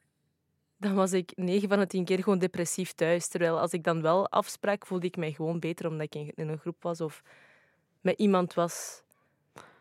dan 0.78 0.94
was 0.94 1.12
ik 1.12 1.32
9 1.36 1.68
van 1.68 1.78
de 1.78 1.86
10 1.86 2.04
keer 2.04 2.22
gewoon 2.22 2.38
depressief 2.38 2.92
thuis. 2.92 3.28
Terwijl 3.28 3.60
als 3.60 3.72
ik 3.72 3.84
dan 3.84 4.02
wel 4.02 4.28
afsprak, 4.28 4.86
voelde 4.86 5.06
ik 5.06 5.16
mij 5.16 5.32
gewoon 5.32 5.60
beter 5.60 5.86
omdat 5.86 6.14
ik 6.14 6.14
in- 6.14 6.48
een 6.48 6.58
groep 6.58 6.82
was 6.82 7.00
of 7.00 7.22
met 8.00 8.18
iemand 8.18 8.54
was. 8.54 9.02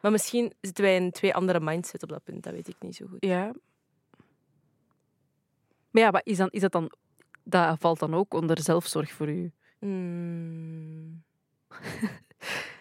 Maar 0.01 0.11
misschien 0.11 0.53
zitten 0.61 0.83
wij 0.83 0.95
in 0.95 1.11
twee 1.11 1.33
andere 1.35 1.59
mindset 1.59 2.03
op 2.03 2.09
dat 2.09 2.23
punt, 2.23 2.43
dat 2.43 2.53
weet 2.53 2.67
ik 2.67 2.75
niet 2.79 2.95
zo 2.95 3.05
goed. 3.07 3.25
Ja. 3.25 3.51
Maar 5.91 6.03
ja, 6.03 6.11
maar 6.11 6.21
is, 6.23 6.37
dan, 6.37 6.47
is 6.49 6.61
dat 6.61 6.71
dan... 6.71 6.91
Dat 7.43 7.79
valt 7.79 7.99
dan 7.99 8.13
ook 8.15 8.33
onder 8.33 8.61
zelfzorg 8.61 9.11
voor 9.11 9.29
u. 9.29 9.51
Hmm. 9.79 11.23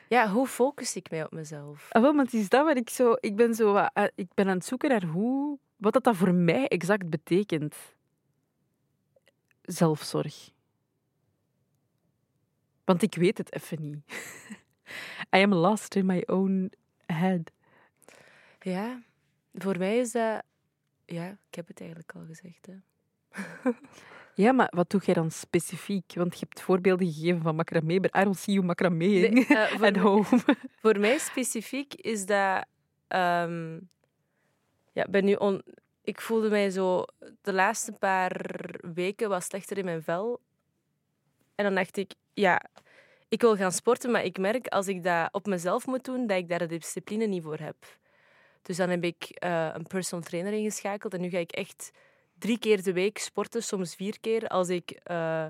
Ja, 0.09 0.29
hoe 0.31 0.47
focus 0.47 0.97
ik 0.97 1.11
mij 1.11 1.25
op 1.25 1.33
mezelf? 1.33 1.87
Ah, 1.90 2.02
wel, 2.02 2.17
het 2.17 2.35
is 2.35 2.49
dat 2.49 2.64
wat 2.67 2.76
ik 2.76 2.90
zo... 2.90 3.14
Ik 3.21 3.37
ben, 3.37 3.55
zo, 3.55 3.75
ah, 3.76 4.07
ik 4.14 4.35
ben 4.35 4.49
aan 4.49 4.57
het 4.57 4.64
zoeken 4.64 4.88
naar 4.88 5.05
hoe... 5.05 5.59
Wat 5.76 5.93
dat, 5.93 6.05
dat 6.05 6.17
voor 6.17 6.35
mij 6.35 6.69
exact 6.69 7.11
betekent. 7.11 7.76
Zelfzorg. 9.66 10.50
Want 12.85 13.02
ik 13.02 13.14
weet 13.14 13.38
het 13.38 13.52
even 13.54 13.82
niet. 13.82 14.04
I 15.37 15.42
am 15.42 15.54
lost 15.54 15.94
in 15.94 16.06
my 16.06 16.23
own 16.26 16.73
head. 17.06 17.52
Ja, 18.61 19.02
voor 19.54 19.78
mij 19.78 19.99
is 19.99 20.12
dat... 20.12 20.42
Ja, 21.04 21.28
ik 21.49 21.54
heb 21.54 21.66
het 21.68 21.80
eigenlijk 21.80 22.14
al 22.14 22.25
gezegd. 22.26 22.66
Hè. 22.66 22.75
Ja, 24.35 24.52
maar 24.52 24.73
wat 24.75 24.90
doe 24.90 25.00
jij 25.04 25.14
dan 25.14 25.30
specifiek? 25.30 26.12
Want 26.14 26.38
je 26.38 26.46
hebt 26.49 26.61
voorbeelden 26.61 27.12
gegeven 27.12 27.42
van 27.42 27.54
macramé, 27.56 28.00
but 28.00 28.16
I 28.16 28.23
don't 28.23 28.37
see 28.38 28.54
you 28.54 28.66
macramé 28.66 28.96
Nee, 29.06 29.28
eh, 29.46 29.66
voor 29.66 29.87
at 29.87 29.92
mij- 29.92 30.02
home. 30.02 30.25
Voor 30.80 30.99
mij 30.99 31.18
specifiek 31.18 31.94
is 31.94 32.26
dat. 32.26 32.66
ehm, 33.08 33.75
ja, 34.92 35.04
ik 35.04 35.11
ben 35.11 35.25
nu 35.25 35.35
on, 35.35 35.62
ik 36.07 36.21
voelde 36.21 36.49
mij 36.49 36.71
zo 36.71 37.05
de 37.43 37.53
laatste 37.53 37.93
paar 37.93 38.41
weken 38.95 39.29
wat 39.29 39.45
slechter 39.45 39.79
in 39.79 39.85
mijn 39.85 40.03
vel. 40.03 40.41
En 41.55 41.65
dan 41.65 41.75
dacht 41.75 41.97
ik, 41.97 42.13
ja, 42.33 42.63
ik 43.29 43.41
wil 43.41 43.57
gaan 43.57 43.73
sporten, 43.73 44.11
maar 44.11 44.25
ik 44.25 44.39
merk 44.39 44.67
als 44.67 44.89
ik 44.89 45.03
dat 45.03 45.29
op 45.33 45.47
mezelf 45.47 45.87
moet 45.87 46.05
doen, 46.05 46.27
dat 46.27 46.37
ik 46.37 46.49
daar 46.49 46.59
de 46.59 46.67
discipline 46.67 47.27
niet 47.27 47.43
voor 47.43 47.59
heb. 47.59 47.77
Dus 48.63 48.77
dan 48.77 48.89
heb 48.89 49.05
ik 49.05 49.23
eh, 49.25 49.71
een 49.73 49.87
personal 49.87 50.25
trainer 50.25 50.53
ingeschakeld 50.53 51.15
en 51.15 51.21
nu 51.21 51.29
ga 51.29 51.39
ik 51.39 51.53
echt 51.53 51.91
drie 52.39 52.59
keer 52.59 52.83
de 52.83 52.93
week 52.93 53.19
sporten, 53.19 53.63
soms 53.63 53.95
vier 53.95 54.21
keer, 54.21 54.49
als 54.49 54.69
ik 54.69 54.91
eh, 54.91 55.47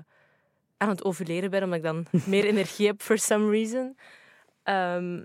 aan 0.77 0.89
het 0.89 1.03
overleren 1.03 1.49
ben, 1.49 1.63
omdat 1.63 1.77
ik 1.77 1.83
dan 1.83 2.05
meer 2.33 2.45
energie 2.45 2.87
heb 2.87 3.01
for 3.01 3.17
some 3.17 3.49
reason. 3.49 3.97
Ehm, 4.63 5.23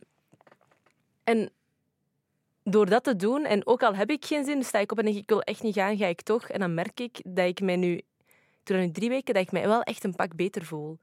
en 1.25 1.53
door 2.65 2.87
dat 2.87 3.05
te 3.05 3.17
doen, 3.17 3.45
en 3.45 3.67
ook 3.67 3.83
al 3.83 3.95
heb 3.95 4.11
ik 4.11 4.25
geen 4.25 4.45
zin, 4.45 4.65
sta 4.65 4.79
ik 4.79 4.93
op 4.93 4.99
en 4.99 5.05
denk 5.05 5.17
ik, 5.17 5.23
ik 5.23 5.29
wil 5.29 5.43
echt 5.43 5.63
niet 5.63 5.75
gaan, 5.75 5.97
ga 5.97 6.07
ik 6.07 6.23
toch. 6.23 6.49
En 6.49 6.61
dan 6.61 6.75
merk 6.75 7.01
ik 7.01 7.21
dat 7.25 7.47
ik 7.47 7.61
mij 7.61 7.77
nu, 7.77 8.01
door 8.63 8.79
nu 8.79 8.91
drie 8.91 9.09
weken, 9.09 9.35
dat 9.35 9.43
ik 9.43 9.53
mij 9.53 9.67
wel 9.67 9.83
echt 9.83 10.05
een 10.05 10.15
pak 10.15 10.35
beter 10.35 10.65
voel. 10.65 10.99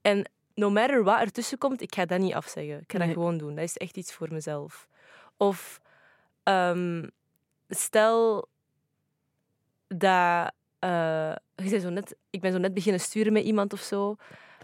En 0.00 0.30
no 0.54 0.70
matter 0.70 1.04
wat 1.04 1.20
ertussen 1.20 1.58
komt, 1.58 1.82
ik 1.82 1.94
ga 1.94 2.04
dat 2.04 2.20
niet 2.20 2.34
afzeggen. 2.34 2.80
Ik 2.80 2.92
ga 2.92 2.98
dat 2.98 3.08
gewoon 3.08 3.38
doen. 3.38 3.54
Dat 3.54 3.64
is 3.64 3.76
echt 3.76 3.96
iets 3.96 4.12
voor 4.12 4.28
mezelf. 4.32 4.88
Of 5.36 5.80
ehm, 6.42 7.08
stel 7.68 8.48
dat 9.88 10.52
je 11.62 11.68
zei 11.68 11.80
zo 11.80 11.90
net, 11.90 12.16
ik 12.30 12.40
ben 12.40 12.52
zo 12.52 12.58
net 12.58 12.74
beginnen 12.74 13.00
sturen 13.00 13.32
met 13.32 13.44
iemand 13.44 13.72
of 13.72 13.80
zo. 13.80 14.16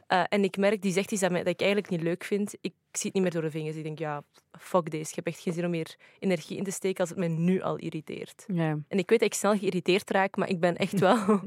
Eh, 0.06 0.22
en 0.28 0.44
ik 0.44 0.56
merk, 0.56 0.82
die 0.82 0.92
zegt 0.92 1.12
iets 1.12 1.20
dat, 1.20 1.30
dat 1.30 1.46
ik 1.46 1.60
eigenlijk 1.60 1.90
niet 1.90 2.02
leuk 2.02 2.25
vind. 2.25 2.54
Ik 2.60 2.72
zie 2.92 3.04
het 3.06 3.12
niet 3.12 3.22
meer 3.22 3.32
door 3.32 3.42
de 3.42 3.50
vingers. 3.50 3.76
Ik 3.76 3.82
denk, 3.82 3.98
ja, 3.98 4.22
fuck 4.58 4.90
deze. 4.90 5.08
Ik 5.08 5.14
heb 5.14 5.26
echt 5.26 5.40
geen 5.40 5.52
zin 5.52 5.64
om 5.64 5.70
meer 5.70 5.96
energie 6.18 6.56
in 6.56 6.64
te 6.64 6.70
steken 6.70 7.00
als 7.00 7.08
het 7.08 7.18
mij 7.18 7.28
nu 7.28 7.60
al 7.60 7.76
irriteert. 7.76 8.44
Ja. 8.52 8.78
En 8.88 8.98
ik 8.98 9.10
weet 9.10 9.18
dat 9.18 9.28
ik 9.28 9.34
snel 9.34 9.58
geïrriteerd 9.58 10.10
raak, 10.10 10.36
maar 10.36 10.48
ik 10.48 10.60
ben 10.60 10.76
echt 10.76 10.98
wel 10.98 11.40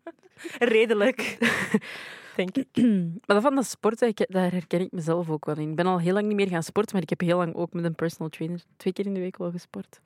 redelijk. 0.58 1.38
Denk 2.36 2.56
ik. 2.56 2.68
Maar 3.26 3.36
dat 3.36 3.42
van 3.42 3.54
dat 3.54 3.66
sporten, 3.66 4.12
daar 4.14 4.50
herken 4.50 4.80
ik 4.80 4.92
mezelf 4.92 5.30
ook 5.30 5.44
wel 5.44 5.56
in. 5.56 5.70
Ik 5.70 5.76
ben 5.76 5.86
al 5.86 6.00
heel 6.00 6.12
lang 6.12 6.26
niet 6.26 6.36
meer 6.36 6.48
gaan 6.48 6.62
sporten, 6.62 6.92
maar 6.92 7.02
ik 7.02 7.10
heb 7.10 7.20
heel 7.20 7.36
lang 7.36 7.54
ook 7.54 7.72
met 7.72 7.84
een 7.84 7.94
personal 7.94 8.28
trainer 8.28 8.62
twee 8.76 8.92
keer 8.92 9.06
in 9.06 9.14
de 9.14 9.20
week 9.20 9.36
wel 9.36 9.50
gesport. 9.50 10.00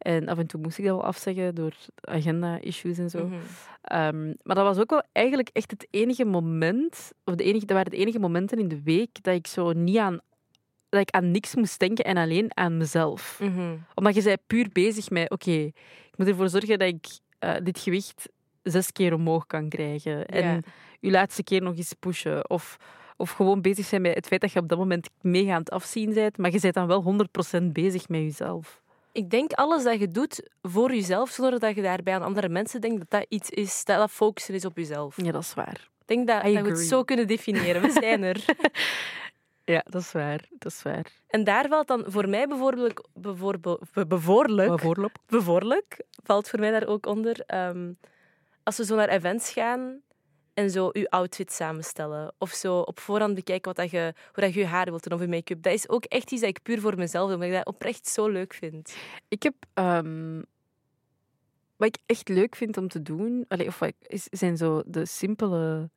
En 0.00 0.28
af 0.28 0.38
en 0.38 0.46
toe 0.46 0.60
moest 0.60 0.78
ik 0.78 0.84
dat 0.84 0.94
wel 0.96 1.04
afzeggen 1.04 1.54
door 1.54 1.74
agenda-issues 2.00 2.98
en 2.98 3.10
zo. 3.10 3.26
Mhm. 3.26 3.36
Ehm, 3.82 4.26
maar 4.42 4.56
dat 4.56 4.64
was 4.64 4.78
ook 4.78 4.90
wel 4.90 5.02
eigenlijk 5.12 5.48
echt 5.52 5.70
het 5.70 5.86
enige 5.90 6.24
moment, 6.24 7.12
of 7.24 7.34
de 7.34 7.44
enige, 7.44 7.66
dat 7.66 7.76
waren 7.76 7.90
de 7.90 7.96
enige 7.96 8.18
momenten 8.18 8.58
in 8.58 8.68
de 8.68 8.82
week 8.82 9.22
dat 9.22 9.34
ik 9.34 9.46
zo 9.46 9.72
niet 9.72 9.96
aan, 9.96 10.20
dat 10.88 11.00
ik 11.00 11.10
aan 11.10 11.30
niks 11.30 11.54
moest 11.54 11.78
denken 11.78 12.04
en 12.04 12.16
alleen 12.16 12.56
aan 12.56 12.76
mezelf. 12.76 13.38
Mhm. 13.42 13.76
Omdat 13.94 14.14
je 14.14 14.20
zei 14.20 14.36
puur 14.46 14.68
bezig 14.72 15.10
met, 15.10 15.30
oké, 15.30 15.50
ik 16.10 16.14
moet 16.16 16.28
ervoor 16.28 16.48
zorgen 16.48 16.78
dat 16.78 16.88
ik 16.88 17.06
eh, 17.38 17.54
dit 17.62 17.78
gewicht 17.78 18.28
zes 18.62 18.92
keer 18.92 19.14
omhoog 19.14 19.46
kan 19.46 19.68
krijgen. 19.68 20.26
En 20.26 20.64
je 21.00 21.10
laatste 21.10 21.42
keer 21.42 21.62
nog 21.62 21.76
eens 21.76 21.92
pushen. 21.92 22.50
Of, 22.50 22.76
of 23.16 23.30
gewoon 23.30 23.60
bezig 23.60 23.86
zijn 23.86 24.02
met 24.02 24.14
het 24.14 24.26
feit 24.26 24.40
dat 24.40 24.52
je 24.52 24.58
op 24.58 24.68
dat 24.68 24.78
moment 24.78 25.10
mega 25.20 25.52
aan 25.52 25.60
het 25.60 25.70
afzien 25.70 26.14
bent, 26.14 26.38
maar 26.38 26.52
je 26.52 26.60
bent 26.60 26.74
dan 26.74 26.86
wel 26.86 27.28
100% 27.60 27.64
bezig 27.72 28.08
met 28.08 28.20
jezelf. 28.20 28.79
Ik 29.12 29.30
denk 29.30 29.52
alles 29.52 29.82
dat 29.84 29.98
je 29.98 30.08
doet 30.08 30.50
voor 30.62 30.94
jezelf, 30.94 31.30
zonder 31.30 31.58
dat 31.60 31.74
je 31.74 31.82
daarbij 31.82 32.14
aan 32.14 32.22
andere 32.22 32.48
mensen 32.48 32.80
denkt, 32.80 32.98
dat 32.98 33.10
dat 33.10 33.26
iets 33.28 33.50
is, 33.50 33.84
dat 33.84 33.98
dat 33.98 34.10
focussen 34.10 34.54
is 34.54 34.64
op 34.64 34.76
jezelf. 34.76 35.22
Ja, 35.24 35.32
dat 35.32 35.42
is 35.42 35.54
waar. 35.54 35.88
Ik 36.00 36.06
denk 36.06 36.26
dat, 36.26 36.42
dat 36.42 36.52
we 36.62 36.68
het 36.68 36.78
zo 36.78 37.04
kunnen 37.04 37.26
definiëren. 37.26 37.82
We 37.82 37.90
zijn 37.90 38.22
er. 38.22 38.44
Ja, 39.64 39.82
dat 39.88 40.00
is 40.02 40.12
waar. 40.12 40.44
Dat 40.50 40.72
is 40.72 40.82
waar. 40.82 41.06
En 41.28 41.44
daar 41.44 41.68
valt 41.68 41.88
dan 41.88 42.04
voor 42.06 42.28
mij 42.28 42.46
bijvoorbeeld, 42.48 43.08
bijvoorbeeld, 43.14 43.80
be- 43.92 44.06
bijvoorbeeld, 44.06 45.12
bijvoorbeeld 45.26 45.84
valt 46.24 46.48
voor 46.48 46.58
mij 46.58 46.70
daar 46.70 46.86
ook 46.86 47.06
onder, 47.06 47.40
ehm, 47.46 47.92
als 48.62 48.76
we 48.76 48.84
zo 48.84 48.96
naar 48.96 49.08
events 49.08 49.52
gaan 49.52 50.00
en 50.54 50.70
zo 50.70 50.88
je 50.92 51.10
outfit 51.10 51.52
samenstellen. 51.52 52.32
Of 52.38 52.50
zo 52.50 52.78
op 52.78 53.00
voorhand 53.00 53.34
bekijken 53.34 53.66
wat 53.74 53.76
dat 53.76 53.90
je, 53.90 54.14
hoe 54.32 54.42
dat 54.42 54.54
je 54.54 54.60
je 54.60 54.66
haar 54.66 54.84
wilt 54.84 55.02
doen 55.02 55.12
of 55.12 55.20
je 55.20 55.28
make-up. 55.28 55.62
Dat 55.62 55.72
is 55.72 55.88
ook 55.88 56.04
echt 56.04 56.32
iets 56.32 56.40
dat 56.40 56.50
ik 56.50 56.62
puur 56.62 56.80
voor 56.80 56.96
mezelf 56.96 57.24
doe, 57.26 57.34
omdat 57.34 57.48
ik 57.48 57.54
dat 57.54 57.74
oprecht 57.74 58.06
zo 58.06 58.28
leuk 58.28 58.54
vind. 58.54 58.94
Ik 59.28 59.42
heb... 59.42 59.54
ehm, 59.74 60.40
wat 61.80 61.88
ik 61.88 61.98
echt 62.06 62.28
leuk 62.28 62.56
vind 62.56 62.76
om 62.76 62.88
te 62.88 63.02
doen, 63.02 63.44
of 63.48 63.78
wat 63.78 63.92
zijn 64.30 64.56
zo 64.56 64.82
de 64.86 65.06
simpele, 65.06 65.90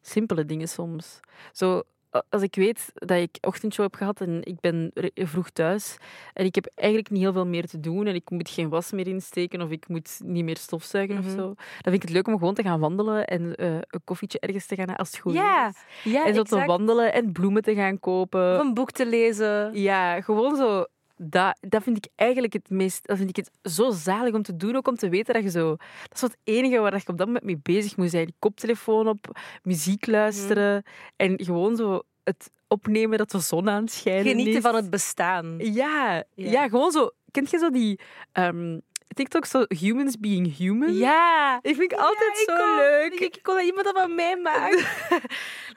simpele 0.00 0.44
dingen 0.44 0.68
soms. 0.68 1.20
Zo, 1.52 1.82
als 2.30 2.42
ik 2.42 2.54
weet 2.54 2.90
dat 2.94 3.18
ik 3.18 3.36
ochtendshow 3.40 3.84
heb 3.84 3.94
gehad 3.94 4.20
en 4.20 4.40
ik 4.42 4.60
ben 4.60 4.90
vroeg 5.14 5.50
thuis 5.50 5.96
en 6.32 6.44
ik 6.44 6.54
heb 6.54 6.66
eigenlijk 6.74 7.10
niet 7.10 7.20
heel 7.22 7.32
veel 7.32 7.46
meer 7.46 7.66
te 7.66 7.80
doen 7.80 8.06
en 8.06 8.14
ik 8.14 8.30
moet 8.30 8.48
geen 8.48 8.68
was 8.68 8.92
meer 8.92 9.06
insteken 9.06 9.60
of 9.60 9.70
ik 9.70 9.88
moet 9.88 10.20
niet 10.24 10.44
meer 10.44 10.56
stofzuigen 10.56 11.16
Mhm. 11.16 11.24
of 11.26 11.30
zo, 11.32 11.36
dan 11.46 11.56
vind 11.82 11.94
ik 11.94 12.02
het 12.02 12.10
leuk 12.10 12.26
om 12.26 12.38
gewoon 12.38 12.54
te 12.54 12.62
gaan 12.62 12.80
wandelen 12.80 13.26
en 13.26 13.54
eh, 13.54 13.74
een 13.74 14.00
koffietje 14.04 14.38
ergens 14.40 14.66
te 14.66 14.74
gaan 14.74 14.84
halen 14.84 14.98
als 15.00 15.10
het 15.10 15.20
goed 15.20 15.32
Ja, 15.32 15.68
is. 15.68 16.12
ja 16.12 16.26
En 16.26 16.34
zo 16.34 16.42
te 16.42 16.64
wandelen 16.64 17.12
en 17.12 17.32
bloemen 17.32 17.62
te 17.62 17.74
gaan 17.74 18.00
kopen. 18.00 18.54
Of 18.54 18.60
een 18.60 18.74
boek 18.74 18.90
te 18.90 19.06
lezen. 19.06 19.70
Ja, 19.80 20.20
gewoon 20.20 20.56
zo. 20.56 20.84
Dat, 21.16 21.58
dat 21.60 21.82
vind 21.82 21.96
ik 21.96 22.06
eigenlijk 22.14 22.52
het 22.52 22.70
meest. 22.70 23.06
Dat 23.06 23.16
vind 23.16 23.28
ik 23.28 23.36
het 23.36 23.50
zo 23.72 23.90
zalig 23.90 24.34
om 24.34 24.42
te 24.42 24.56
doen. 24.56 24.76
Ook 24.76 24.88
om 24.88 24.96
te 24.96 25.08
weten 25.08 25.34
dat 25.34 25.42
je 25.42 25.50
zo. 25.50 25.68
Dat 26.02 26.14
is 26.14 26.20
wat 26.20 26.30
het 26.30 26.40
enige 26.44 26.78
waar 26.78 26.94
je 26.94 27.08
op 27.08 27.18
dat 27.18 27.26
moment 27.26 27.44
mee 27.44 27.58
bezig 27.62 27.96
moet 27.96 28.10
zijn. 28.10 28.32
Koptelefoon 28.38 29.08
op, 29.08 29.40
muziek 29.62 30.06
luisteren. 30.06 30.82
En 31.16 31.44
gewoon 31.44 31.76
zo 31.76 32.02
het 32.24 32.50
opnemen 32.68 33.18
dat 33.18 33.30
de 33.30 33.38
zon 33.40 33.68
aan 33.68 33.82
het 33.82 33.92
schijnen 33.92 34.24
Genieten 34.24 34.54
is. 34.54 34.60
van 34.62 34.74
het 34.74 34.90
bestaan. 34.90 35.54
Ja, 35.58 36.14
Ja. 36.34 36.50
ja. 36.50 36.68
gewoon 36.68 36.90
zo. 36.90 37.10
Kent 37.30 37.50
je 37.50 37.58
zo 37.58 37.70
die 37.70 38.00
ehm 38.32 38.78
TikTok, 39.16 39.44
zo 39.44 39.64
humans 39.68 40.18
being 40.18 40.56
human? 40.56 40.94
Ja. 40.94 41.58
Ik 41.62 41.74
vind 41.76 41.92
ik 41.92 41.98
altijd 41.98 42.44
Ja, 42.46 42.54
ik 42.54 42.60
zo 42.60 42.76
leuk. 42.76 43.12
Ik, 43.20 43.36
ik 43.36 43.46
wil 43.46 43.54
dat 43.54 43.64
iemand 43.64 43.84
dat 43.84 43.96
van 43.96 44.14
mij 44.14 44.36
maakt. 44.36 44.84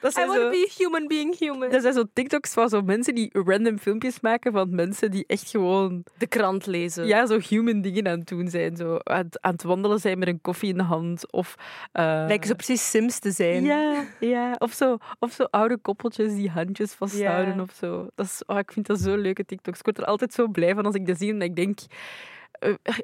Dat 0.00 0.10
I 0.10 0.14
zijn 0.14 0.26
want 0.28 0.38
to 0.40 0.44
zo... 0.44 0.50
be 0.50 0.70
human 0.76 1.06
being 1.06 1.38
human. 1.38 1.70
Dat 1.70 1.82
zijn 1.82 1.94
zo 1.94 2.04
TikToks 2.12 2.52
van 2.52 2.68
zo 2.68 2.80
mensen 2.82 3.14
die 3.14 3.30
random 3.32 3.78
filmpjes 3.78 4.20
maken 4.20 4.52
van 4.52 4.74
mensen 4.74 5.10
die 5.10 5.24
echt 5.26 5.50
gewoon 5.50 6.04
De 6.18 6.26
krant 6.26 6.66
lezen. 6.66 7.06
ja, 7.06 7.26
zo 7.26 7.38
human 7.48 7.80
dingen 7.80 8.08
aan 8.08 8.18
het 8.18 8.28
doen 8.28 8.48
zijn. 8.48 8.76
Zo 8.76 8.96
aan, 9.04 9.16
het- 9.24 9.40
aan 9.40 9.52
het 9.52 9.62
wandelen 9.62 9.98
zijn 10.00 10.18
met 10.18 10.28
een 10.28 10.40
koffie 10.40 10.68
in 10.70 10.76
de 10.76 10.82
hand. 10.82 11.32
Of, 11.32 11.54
eh, 11.92 12.04
Lijken 12.04 12.48
zo 12.48 12.54
precies 12.54 12.90
Sims 12.90 13.18
te 13.18 13.30
zijn. 13.30 13.64
Ja, 13.64 14.04
ja. 14.20 14.54
Of, 14.58 14.72
zo, 14.72 14.96
of 15.18 15.32
zo 15.32 15.44
oude 15.50 15.78
koppeltjes 15.78 16.34
die 16.34 16.50
handjes 16.50 16.92
vasthouden 16.92 17.54
Ja. 17.56 17.62
of 17.62 17.70
zo. 17.78 18.06
Dat 18.14 18.26
is, 18.26 18.42
oh, 18.46 18.58
ik 18.58 18.72
vind 18.72 18.86
dat 18.86 19.00
zo 19.00 19.16
leuke 19.16 19.44
TikToks. 19.44 19.78
Ik 19.78 19.84
word 19.84 19.98
er 19.98 20.04
altijd 20.04 20.32
zo 20.32 20.48
blij 20.48 20.74
van 20.74 20.84
als 20.86 20.94
ik 20.94 21.06
dat 21.06 21.18
zie. 21.18 21.32
En 21.32 21.42
ik 21.42 21.56
denk... 21.56 21.78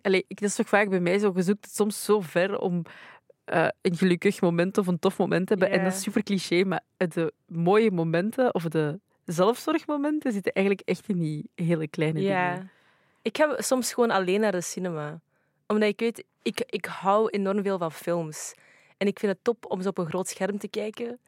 allee, 0.03 0.25
ik, 0.29 0.41
dat 0.41 0.49
is 0.49 0.55
toch 0.55 0.69
vaak 0.69 0.89
bij 0.89 1.01
mij 1.01 1.19
zo. 1.19 1.33
Je 1.35 1.43
zoekt 1.43 1.65
het 1.65 1.75
soms 1.75 2.05
zo 2.05 2.21
ver 2.21 2.59
om 2.59 2.83
eh, 3.45 3.69
een 3.83 3.97
gelukkig 3.97 4.41
moment 4.41 4.79
of 4.79 4.87
een 4.87 4.99
tof 4.99 5.19
moment 5.19 5.47
te 5.47 5.53
hebben. 5.55 5.79
En 5.79 5.85
dat 5.85 5.93
is 5.93 6.03
super 6.03 6.23
cliché, 6.23 6.65
maar 6.65 6.81
de 6.97 7.33
mooie 7.47 7.91
momenten 7.91 8.55
of 8.55 8.63
de 8.63 9.01
zelfzorgmomenten 9.25 10.33
zitten 10.33 10.53
eigenlijk 10.53 10.89
echt 10.89 11.09
in 11.09 11.19
die 11.19 11.51
hele 11.55 11.89
kleine 11.89 12.21
Ja. 12.21 12.51
dingen. 12.53 12.71
Ik 13.23 13.37
ga 13.37 13.55
soms 13.59 13.93
gewoon 13.93 14.11
alleen 14.11 14.41
naar 14.41 14.53
de 14.53 14.61
cinema. 14.61 15.21
Omdat 15.67 15.89
ik 15.89 16.01
weet, 16.01 16.25
ik, 16.43 16.63
ik 16.67 16.85
hou 16.85 17.29
enorm 17.31 17.63
veel 17.63 17.79
van 17.79 17.93
films. 17.93 18.55
En 18.97 19.07
ik 19.07 19.19
vind 19.19 19.33
het 19.33 19.45
top 19.45 19.65
om 19.71 19.83
zo 19.83 19.89
op 19.89 19.99
een 19.99 20.07
groot 20.07 20.29
scherm 20.29 20.59
te 20.59 20.69
kijken. 20.69 21.19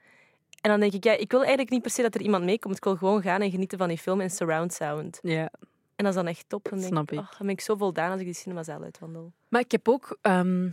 En 0.61 0.71
dan 0.71 0.81
denk 0.81 0.93
ik, 0.93 1.05
ja, 1.05 1.13
ik 1.13 1.31
wil 1.31 1.41
eigenlijk 1.41 1.71
niet 1.71 1.83
per 1.83 1.91
se 1.91 2.03
dat 2.03 2.15
er 2.15 2.21
iemand 2.21 2.45
meekomt. 2.45 2.77
Ik 2.77 2.85
wil 2.85 2.97
gewoon 2.97 3.23
gaan 3.23 3.41
en 3.41 3.51
genieten 3.51 3.79
van 3.79 3.89
die 3.89 3.99
film 3.99 4.21
in 4.21 4.31
surround 4.31 4.73
sound. 4.73 5.19
Ja. 5.23 5.51
En 5.99 6.05
dat 6.05 6.13
is 6.13 6.15
dan 6.15 6.27
echt 6.27 6.49
top. 6.49 6.69
Dan 6.69 6.79
denk 6.79 6.93
Snap 6.93 7.11
ik, 7.13 7.19
ik. 7.19 7.25
oh, 7.25 7.31
dan 7.31 7.47
ben 7.47 7.55
ik 7.55 7.61
zo 7.61 7.77
voldaan 7.77 8.11
als 8.11 8.21
ik 8.21 8.27
die 8.27 8.35
cinemazaal 8.35 8.83
uitwandel. 8.83 9.33
Maar 9.49 9.61
ik 9.61 9.71
heb 9.71 9.89
ook... 9.89 10.19
ehm, 10.21 10.71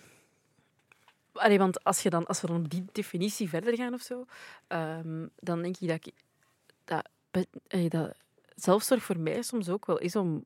allee, 1.32 1.58
want 1.58 1.84
als, 1.84 2.01
je 2.01 2.10
dan, 2.10 2.25
als 2.25 2.41
we 2.41 2.48
dan 2.48 2.55
op 2.55 2.70
die 2.70 2.86
definitie 2.91 3.50
verder 3.50 3.75
gaan 3.75 3.94
of 3.94 4.01
zo, 4.01 4.25
ehm, 4.67 5.27
dan 5.39 5.62
denk 5.62 5.77
ik 5.79 5.88
dat, 5.88 6.05
ik 6.05 6.13
dat, 6.84 7.48
allee, 7.67 7.89
dat 7.89 8.17
zelfzorg 8.55 9.03
voor 9.03 9.20
mij 9.20 9.41
soms 9.41 9.70
ook 9.70 9.86
wel 9.86 9.98
is 9.98 10.15
om 10.15 10.46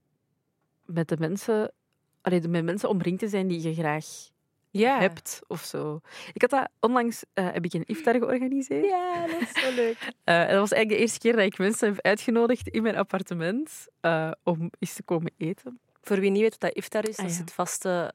met 0.86 1.08
de 1.08 1.18
mensen, 1.20 1.72
allee, 2.22 2.48
met 2.48 2.64
mensen 2.64 2.90
omringd 2.90 3.20
te 3.20 3.28
zijn 3.28 3.48
die 3.48 3.62
je 3.62 3.74
graag 3.74 4.06
Ja. 4.72 5.00
hebt 5.00 5.40
of 5.48 5.62
zo. 5.64 6.00
Ik 6.34 6.42
had 6.42 6.50
dat 6.50 6.70
onlangs 6.80 7.24
eh, 7.34 7.46
heb 7.52 7.66
ik 7.66 7.74
een 7.74 7.84
iftar 7.86 8.14
georganiseerd. 8.16 8.86
Ja, 8.86 9.28
dat 9.28 9.42
is 9.42 9.52
zo 9.64 9.74
leuk. 9.76 9.98
En 10.24 10.48
dat 10.48 10.60
was 10.60 10.72
eigenlijk 10.72 10.90
de 10.90 10.96
eerste 10.98 11.20
keer 11.20 11.36
dat 11.36 11.46
ik 11.46 11.58
mensen 11.58 11.88
heb 11.94 12.06
uitgenodigd 12.06 12.68
in 12.68 12.84
mijn 12.84 12.96
appartement 12.96 13.88
eh, 14.02 14.32
om 14.44 14.72
eens 14.80 14.94
te 14.94 15.04
komen 15.04 15.32
eten. 15.38 15.80
Voor 16.02 16.20
wie 16.20 16.32
niet 16.32 16.42
weet 16.42 16.52
wat 16.52 16.60
dat 16.60 16.74
iftar 16.74 17.08
is, 17.08 17.18
Ah, 17.18 17.22
dat 17.22 17.32
is 17.32 17.36
ja. 17.38 17.42
het 17.44 17.54
vaste 17.54 18.14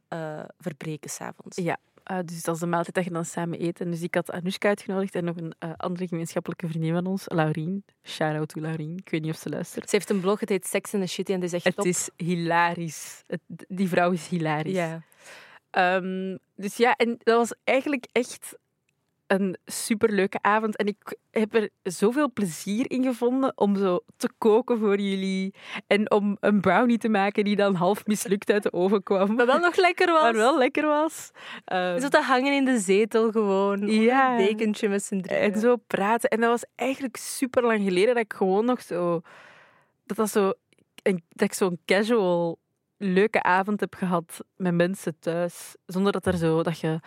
verbreken 0.58 1.10
s'avonds. 1.10 1.56
Ja. 1.56 1.76
Dus 2.24 2.42
dat 2.42 2.54
is 2.54 2.60
de 2.60 2.66
maaltijd 2.66 2.94
dat 2.94 3.04
je 3.04 3.10
dan 3.10 3.24
samen 3.24 3.62
eet. 3.62 3.80
En 3.80 3.90
dus 3.90 4.02
ik 4.02 4.14
had 4.14 4.30
Anoushka 4.30 4.68
uitgenodigd 4.68 5.14
en 5.14 5.24
nog 5.24 5.36
een 5.36 5.54
andere 5.76 6.08
gemeenschappelijke 6.08 6.68
vriendin 6.68 6.92
van 6.92 7.06
ons, 7.06 7.24
Laurien. 7.26 7.84
Shout-out 8.02 8.48
to 8.48 8.60
Laurien. 8.60 8.96
Ik 8.98 9.08
weet 9.10 9.22
niet 9.22 9.30
of 9.32 9.38
ze 9.38 9.48
luistert. 9.48 9.88
Ze 9.90 9.96
heeft 9.96 10.10
een 10.10 10.20
blog, 10.20 10.40
het 10.40 10.48
heet 10.48 10.66
Sex 10.66 10.92
in 10.94 11.00
the 11.00 11.06
Shitty 11.06 11.32
en 11.32 11.42
is 11.42 11.52
echt 11.52 11.64
Het 11.64 11.76
top. 11.76 11.84
is 11.86 12.08
hilarisch. 12.16 13.22
Het- 13.26 13.40
die 13.68 13.88
vrouw 13.88 14.10
is 14.10 14.28
hilarisch. 14.28 14.74
Ja. 14.74 15.02
Ehm, 15.74 16.36
dus 16.56 16.76
ja, 16.76 16.96
en 16.96 17.16
dat 17.22 17.36
was 17.36 17.54
eigenlijk 17.64 18.06
echt 18.12 18.58
een 19.26 19.56
superleuke 19.64 20.38
avond. 20.40 20.76
En 20.76 20.86
ik 20.86 21.16
heb 21.30 21.54
er 21.54 21.68
zoveel 21.82 22.32
plezier 22.32 22.90
in 22.90 23.02
gevonden 23.02 23.52
om 23.54 23.76
zo 23.76 24.00
te 24.16 24.28
koken 24.38 24.78
voor 24.78 25.00
jullie. 25.00 25.54
En 25.86 26.10
om 26.10 26.36
een 26.40 26.60
brownie 26.60 26.98
te 26.98 27.08
maken 27.08 27.44
die 27.44 27.56
dan 27.56 27.74
half 27.74 28.06
mislukt 28.06 28.50
uit 28.50 28.62
de 28.62 28.72
oven 28.72 29.02
kwam. 29.02 29.34
Maar 29.34 29.46
wel 29.46 29.58
nog 29.58 29.76
lekker 29.76 30.12
was. 30.12 30.22
Maar 30.22 30.34
wel 30.34 30.58
lekker 30.58 30.86
was. 30.86 31.30
Ehm, 31.64 32.00
Zo 32.00 32.08
te 32.08 32.20
hangen 32.20 32.52
in 32.52 32.64
de 32.64 32.78
zetel 32.78 33.30
gewoon. 33.30 33.86
Ja. 33.88 34.30
Een 34.38 34.46
dekentje 34.46 34.88
met 34.88 35.02
z'n 35.04 35.20
drieën. 35.20 35.52
En 35.52 35.60
zo 35.60 35.76
praten. 35.76 36.30
En 36.30 36.40
dat 36.40 36.50
was 36.50 36.64
eigenlijk 36.74 37.16
super 37.16 37.62
lang 37.62 37.82
geleden 37.82 38.14
dat 38.14 38.24
ik 38.24 38.32
gewoon 38.32 38.64
nog 38.64 38.82
zo. 38.82 39.20
Dat, 40.06 40.16
dat, 40.16 40.30
zo 40.30 40.52
dat 41.02 41.48
ik 41.48 41.52
zo'n 41.52 41.78
casual 41.84 42.58
leuke 42.96 43.42
avond 43.42 43.80
heb 43.80 43.94
gehad 43.94 44.44
met 44.56 44.74
mensen 44.74 45.16
thuis. 45.20 45.74
Zonder 45.86 46.12
dat 46.12 46.26
er 46.26 46.36
zo. 46.36 46.62
dat 46.62 46.78
je 46.78 47.00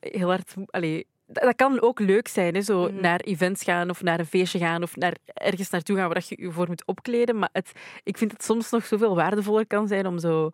heel 0.00 0.28
hard. 0.28 0.54
Allee, 0.66 1.06
dat, 1.26 1.54
kan 1.56 1.80
ook 1.82 2.00
leuk 2.00 2.28
zijn, 2.28 2.54
hè? 2.54 2.60
zo 2.62 2.82
Mhm. 2.88 3.00
naar 3.00 3.20
events 3.20 3.62
gaan 3.64 3.90
of 3.90 4.02
naar 4.02 4.18
een 4.18 4.26
feestje 4.26 4.58
gaan 4.58 4.82
of 4.82 4.96
naar 4.96 5.16
ergens 5.24 5.70
naartoe 5.70 5.96
gaan 5.96 6.04
waar 6.04 6.14
dat 6.14 6.28
je 6.28 6.36
je 6.42 6.50
voor 6.52 6.66
moet 6.68 6.86
opkleden. 6.86 7.38
Maar 7.38 7.48
het, 7.52 7.72
ik 8.02 8.18
vind 8.18 8.32
het 8.32 8.44
soms 8.44 8.70
nog 8.70 8.86
zoveel 8.86 9.14
waardevoller 9.14 9.66
kan 9.66 9.88
zijn 9.88 10.06
om 10.06 10.18
zo... 10.18 10.50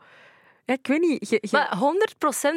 Ja, 0.64 0.74
ik 0.76 0.86
weet 0.86 1.00
niet. 1.00 1.28
Je, 1.28 1.38
je- 1.40 1.48
Maar 1.52 1.76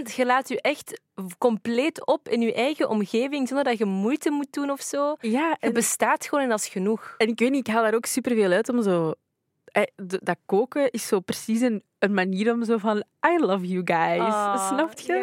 100% 0.10 0.16
je 0.16 0.26
laat 0.26 0.50
je 0.50 0.62
echt 0.62 1.02
compleet 1.38 2.06
op 2.06 2.30
in 2.30 2.42
je 2.42 2.54
eigen 2.54 2.90
omgeving 2.90 3.48
zonder 3.48 3.66
dat 3.66 3.78
je 3.78 3.86
moeite 3.86 4.30
moet 4.32 4.54
doen 4.54 4.70
of 4.70 4.82
zo. 4.82 5.16
ja, 5.20 5.50
Je 5.50 5.56
en, 5.60 5.74
bestaat 5.74 6.26
gewoon 6.26 6.44
en 6.44 6.50
dat 6.50 6.60
is 6.60 6.68
genoeg. 6.68 7.14
en 7.18 7.28
ik 7.28 7.40
weet 7.40 7.52
niet, 7.52 7.68
ik 7.68 7.74
haal 7.74 7.84
daar 7.84 7.94
ook 7.94 8.06
superveel 8.06 8.52
uit 8.52 8.70
om 8.70 8.82
zo... 8.84 9.14
eh, 9.74 9.84
Dat 10.22 10.38
koken 10.46 10.92
is 10.92 11.08
zo 11.08 11.20
precies 11.20 11.62
een, 11.62 11.84
een 12.00 12.14
manier 12.14 12.54
om 12.54 12.64
zo 12.66 12.78
van... 12.78 12.98
I 13.28 13.40
love 13.40 13.68
you 13.68 13.82
guys. 13.86 14.20
Ah, 14.22 14.68
Snap 14.68 15.00
je? 15.00 15.14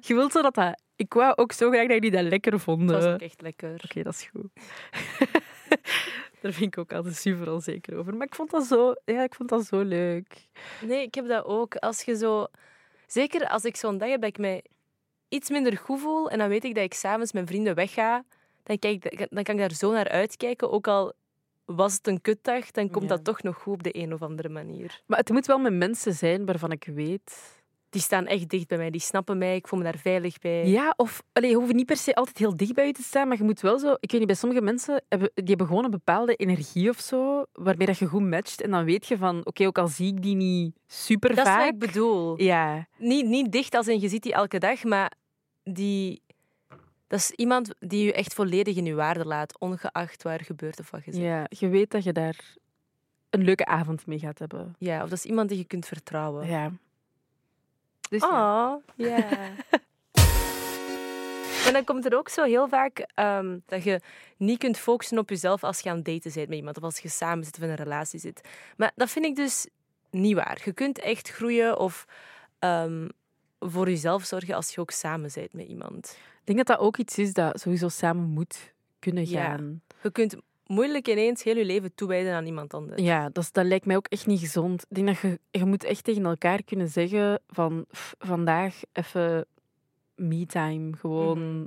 Je 0.00 0.14
wilt 0.14 0.32
zo 0.32 0.42
dat 0.42 0.54
dat... 0.54 0.82
Ik 0.96 1.12
wou 1.14 1.32
ook 1.36 1.52
zo 1.52 1.70
graag 1.70 1.82
dat 1.86 1.92
jullie 1.94 2.10
dat 2.10 2.22
lekker 2.22 2.60
vonden. 2.60 2.86
Dat 2.86 2.96
was 2.96 3.04
Oké, 3.04 3.14
ook 3.14 3.20
echt 3.20 3.40
lekker. 3.40 4.02
dat 4.02 4.14
is 4.14 4.30
goed. 4.32 4.50
Daar 6.40 6.52
vind 6.52 6.74
ik 6.74 6.78
ook 6.78 6.92
altijd 6.92 7.16
super 7.16 7.52
onzeker 7.52 7.96
over. 7.98 8.16
Maar 8.16 8.26
ik 8.26 8.34
vond 8.34 8.50
dat 8.50 8.64
zo, 8.64 8.94
ja, 9.04 9.22
ik 9.22 9.34
vond 9.34 9.48
dat 9.48 9.64
zo 9.66 9.80
leuk. 9.80 10.48
Nee, 10.80 11.02
ik 11.02 11.14
heb 11.14 11.28
dat 11.28 11.44
ook. 11.44 11.74
Als 11.74 12.02
je 12.02 12.16
zo... 12.16 12.46
Zeker 13.06 13.48
als 13.48 13.64
ik 13.64 13.76
zo'n 13.76 13.98
dag 13.98 14.08
heb 14.08 14.20
dat 14.20 14.30
ik 14.30 14.38
mij 14.38 14.64
iets 15.28 15.50
minder 15.50 15.76
goed 15.76 16.00
voel 16.00 16.30
en 16.30 16.38
dan 16.38 16.48
weet 16.48 16.64
ik 16.64 16.74
dat 16.74 16.84
ik 16.84 16.94
s'avonds 16.94 17.32
met 17.32 17.48
vrienden 17.48 17.74
wegga, 17.74 18.24
dan, 18.62 18.78
kijk, 18.78 19.26
dan 19.30 19.42
kan 19.42 19.54
ik 19.54 19.60
daar 19.60 19.72
zo 19.72 19.92
naar 19.92 20.08
uitkijken. 20.08 20.70
Ook 20.70 20.88
al 20.88 21.12
was 21.76 21.94
het 21.94 22.06
een 22.06 22.20
kutdag, 22.20 22.70
dan 22.70 22.90
komt 22.90 23.08
Ja. 23.08 23.14
dat 23.16 23.24
toch 23.24 23.42
nog 23.42 23.56
goed 23.56 23.72
op 23.72 23.82
de 23.82 23.96
een 23.98 24.12
of 24.12 24.22
andere 24.22 24.48
manier. 24.48 25.00
Maar 25.06 25.18
het 25.18 25.30
moet 25.30 25.46
wel 25.46 25.58
met 25.58 25.72
mensen 25.74 26.12
zijn 26.14 26.44
waarvan 26.46 26.72
ik 26.72 26.84
weet. 26.94 27.58
Die 27.90 28.02
staan 28.02 28.26
echt 28.26 28.48
dicht 28.48 28.68
bij 28.68 28.78
mij. 28.78 28.90
Die 28.90 29.00
snappen 29.00 29.38
mij. 29.38 29.56
Ik 29.56 29.68
voel 29.68 29.78
me 29.78 29.84
daar 29.84 29.98
veilig 29.98 30.38
bij. 30.38 30.66
Ja, 30.66 30.94
of 30.96 31.22
allee, 31.32 31.50
je 31.50 31.56
hoeft 31.56 31.72
niet 31.72 31.86
per 31.86 31.96
se 31.96 32.14
altijd 32.14 32.38
heel 32.38 32.56
dicht 32.56 32.72
bij 32.74 32.86
je 32.86 32.92
te 32.92 33.02
staan, 33.02 33.28
maar 33.28 33.36
je 33.36 33.42
moet 33.42 33.60
wel 33.60 33.78
zo. 33.78 33.92
Ik 34.00 34.10
weet 34.10 34.18
niet, 34.20 34.26
bij 34.26 34.36
sommige 34.36 34.62
mensen 34.62 35.02
hebben 35.08 35.30
die 35.34 35.44
hebben 35.46 35.66
gewoon 35.66 35.84
een 35.84 35.90
bepaalde 35.90 36.34
energie 36.34 36.88
of 36.88 36.98
zo, 36.98 37.44
waarmee 37.52 37.86
dat 37.86 37.98
je 37.98 38.06
goed 38.06 38.28
matcht. 38.28 38.60
En 38.62 38.70
dan 38.70 38.84
weet 38.84 39.06
je 39.06 39.16
van, 39.16 39.46
oké, 39.46 39.66
ook 39.66 39.78
al 39.78 39.88
zie 39.88 40.06
ik 40.14 40.22
die 40.22 40.34
niet 40.36 40.74
super 40.86 41.28
dat 41.28 41.38
is 41.38 41.44
vaak. 41.52 41.58
wat 41.64 41.72
ik 41.72 41.78
bedoel. 41.78 42.40
Ja, 42.42 42.86
Niet, 42.98 43.26
niet 43.26 43.52
dicht 43.52 43.74
als 43.74 43.88
in 43.88 44.00
je 44.00 44.08
ziet 44.08 44.22
die 44.22 44.32
elke 44.32 44.58
dag, 44.58 44.84
maar 44.84 45.12
die... 45.62 46.22
Dat 47.10 47.18
is 47.18 47.30
iemand 47.30 47.74
die 47.78 48.04
je 48.04 48.12
echt 48.12 48.34
volledig 48.34 48.76
in 48.76 48.84
je 48.84 48.94
waarde 48.94 49.24
laat, 49.24 49.58
ongeacht 49.58 50.22
waar 50.22 50.40
gebeurt 50.40 50.80
of 50.80 50.90
wat 50.90 51.04
je 51.04 51.12
zegt. 51.12 51.24
ja, 51.24 51.46
je 51.48 51.68
weet 51.68 51.90
dat 51.90 52.04
je 52.04 52.12
daar 52.12 52.56
een 53.30 53.44
leuke 53.44 53.64
avond 53.64 54.06
mee 54.06 54.18
gaat 54.18 54.38
hebben. 54.38 54.74
Ja, 54.78 55.02
of 55.02 55.08
dat 55.08 55.18
is 55.18 55.24
iemand 55.24 55.48
die 55.48 55.58
je 55.58 55.64
kunt 55.64 55.86
vertrouwen. 55.86 56.46
Ja. 56.46 56.72
Dus 58.10 58.22
ja. 58.22 58.72
Oh, 58.72 58.82
ja. 58.96 59.28
En 61.66 61.72
dan 61.72 61.84
komt 61.84 62.04
er 62.04 62.16
ook 62.16 62.28
zo 62.28 62.44
heel 62.44 62.68
vaak 62.68 63.06
ehm, 63.14 63.58
dat 63.66 63.84
je 63.84 64.00
niet 64.36 64.58
kunt 64.58 64.78
focussen 64.78 65.18
op 65.18 65.28
jezelf 65.28 65.64
als 65.64 65.80
je 65.80 65.90
aan 65.90 65.96
het 65.96 66.04
daten 66.04 66.32
bent 66.34 66.48
met 66.48 66.58
iemand 66.58 66.76
of 66.76 66.82
als 66.82 66.98
je 66.98 67.08
samen 67.08 67.44
zit 67.44 67.56
of 67.56 67.62
in 67.62 67.68
een 67.68 67.74
relatie 67.74 68.20
zit. 68.20 68.48
Maar 68.76 68.92
dat 68.94 69.10
vind 69.10 69.24
ik 69.24 69.36
dus 69.36 69.66
niet 70.10 70.34
waar. 70.34 70.60
Je 70.64 70.72
kunt 70.72 70.98
echt 70.98 71.28
groeien 71.28 71.78
of 71.78 72.06
ehm, 72.58 73.08
voor 73.58 73.88
jezelf 73.88 74.24
zorgen 74.24 74.54
als 74.54 74.74
je 74.74 74.80
ook 74.80 74.90
samen 74.90 75.30
bent 75.34 75.52
met 75.52 75.66
iemand. 75.66 76.18
Ik 76.40 76.46
denk 76.56 76.58
dat 76.58 76.66
dat 76.66 76.78
ook 76.86 76.96
iets 76.96 77.18
is 77.18 77.32
dat 77.32 77.60
sowieso 77.60 77.88
samen 77.88 78.24
moet 78.28 78.74
kunnen 78.98 79.28
Ja. 79.28 79.44
gaan. 79.44 79.82
Je 80.02 80.10
kunt 80.12 80.36
moeilijk 80.66 81.08
ineens 81.08 81.42
heel 81.42 81.56
je 81.56 81.64
leven 81.64 81.94
toewijden 81.94 82.34
aan 82.34 82.46
iemand 82.46 82.74
anders. 82.74 83.02
Ja, 83.02 83.28
dat, 83.28 83.42
is- 83.44 83.52
dat 83.52 83.64
lijkt 83.64 83.86
mij 83.86 83.96
ook 83.96 84.06
echt 84.06 84.26
niet 84.26 84.40
gezond. 84.40 84.82
Ik 84.88 84.94
denk 84.94 85.06
dat 85.06 85.18
je, 85.18 85.38
je 85.50 85.64
moet 85.64 85.84
echt 85.84 86.04
tegen 86.04 86.24
elkaar 86.24 86.62
kunnen 86.62 86.88
zeggen 86.88 87.40
van 87.48 87.84
"Pff, 87.90 88.14
vandaag 88.18 88.80
even 88.92 89.46
me-time. 90.14 90.96
Gewoon, 90.96 91.54
Mhm. 91.56 91.64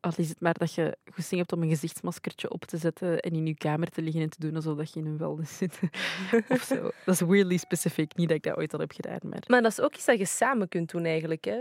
al 0.00 0.12
is 0.16 0.28
het 0.28 0.40
maar 0.40 0.54
dat 0.54 0.74
je 0.74 0.96
goesting 1.14 1.40
hebt 1.40 1.52
om 1.52 1.62
een 1.62 1.68
gezichtsmaskertje 1.68 2.50
op 2.50 2.64
te 2.64 2.76
zetten 2.76 3.20
en 3.20 3.30
in 3.32 3.46
je 3.46 3.54
kamer 3.54 3.88
te 3.88 4.02
liggen 4.02 4.22
en 4.22 4.30
te 4.30 4.40
doen 4.40 4.54
alsof 4.56 4.76
dat 4.76 4.92
je 4.92 5.00
in 5.00 5.06
een 5.06 5.18
wellness 5.18 5.56
zit. 5.56 5.78
of 6.48 6.62
zo. 6.62 6.90
Dat 7.04 7.14
is 7.14 7.20
weirdly 7.20 7.56
specific. 7.56 8.16
Niet 8.16 8.28
dat 8.28 8.36
ik 8.36 8.42
dat 8.42 8.56
ooit 8.56 8.72
al 8.74 8.80
heb 8.80 8.92
gedaan, 8.92 9.18
maar... 9.22 9.42
Maar 9.46 9.62
dat 9.62 9.70
is 9.70 9.80
ook 9.80 9.94
iets 9.94 10.04
dat 10.04 10.18
je 10.18 10.24
samen 10.26 10.68
kunt 10.68 10.90
doen 10.90 11.04
eigenlijk. 11.04 11.44
Hè? 11.44 11.58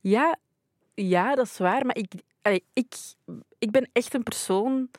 Ja, 0.00 0.38
ja, 0.96 1.34
dat 1.34 1.46
is 1.46 1.58
waar. 1.58 1.86
Maar 1.86 1.96
ik, 1.96 2.12
allee, 2.42 2.64
ik, 2.72 2.94
ik 3.58 3.70
ben 3.70 3.88
echt 3.92 4.14
een 4.14 4.22
persoon... 4.22 4.90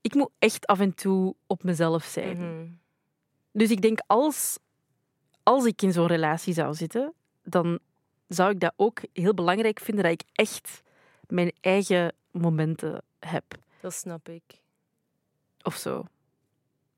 Ik 0.00 0.14
moet 0.14 0.30
echt 0.38 0.66
af 0.66 0.80
en 0.80 0.94
toe 0.94 1.34
op 1.46 1.62
mezelf 1.62 2.04
zijn. 2.04 2.36
Mhm. 2.36 2.66
Dus 3.52 3.70
ik 3.70 3.80
denk, 3.82 3.98
als, 4.06 4.58
als 5.42 5.64
ik 5.64 5.82
in 5.82 5.92
zo'n 5.92 6.06
relatie 6.06 6.54
zou 6.54 6.74
zitten, 6.74 7.12
dan 7.42 7.78
zou 8.28 8.50
ik 8.50 8.60
dat 8.60 8.72
ook 8.76 9.00
heel 9.12 9.34
belangrijk 9.34 9.80
vinden 9.80 10.04
dat 10.04 10.12
ik 10.12 10.22
echt 10.32 10.82
mijn 11.26 11.52
eigen 11.60 12.14
momenten 12.30 13.02
heb. 13.18 13.44
Dat 13.80 13.94
snap 13.94 14.28
ik. 14.28 14.42
Of 15.62 15.76
zo. 15.76 16.04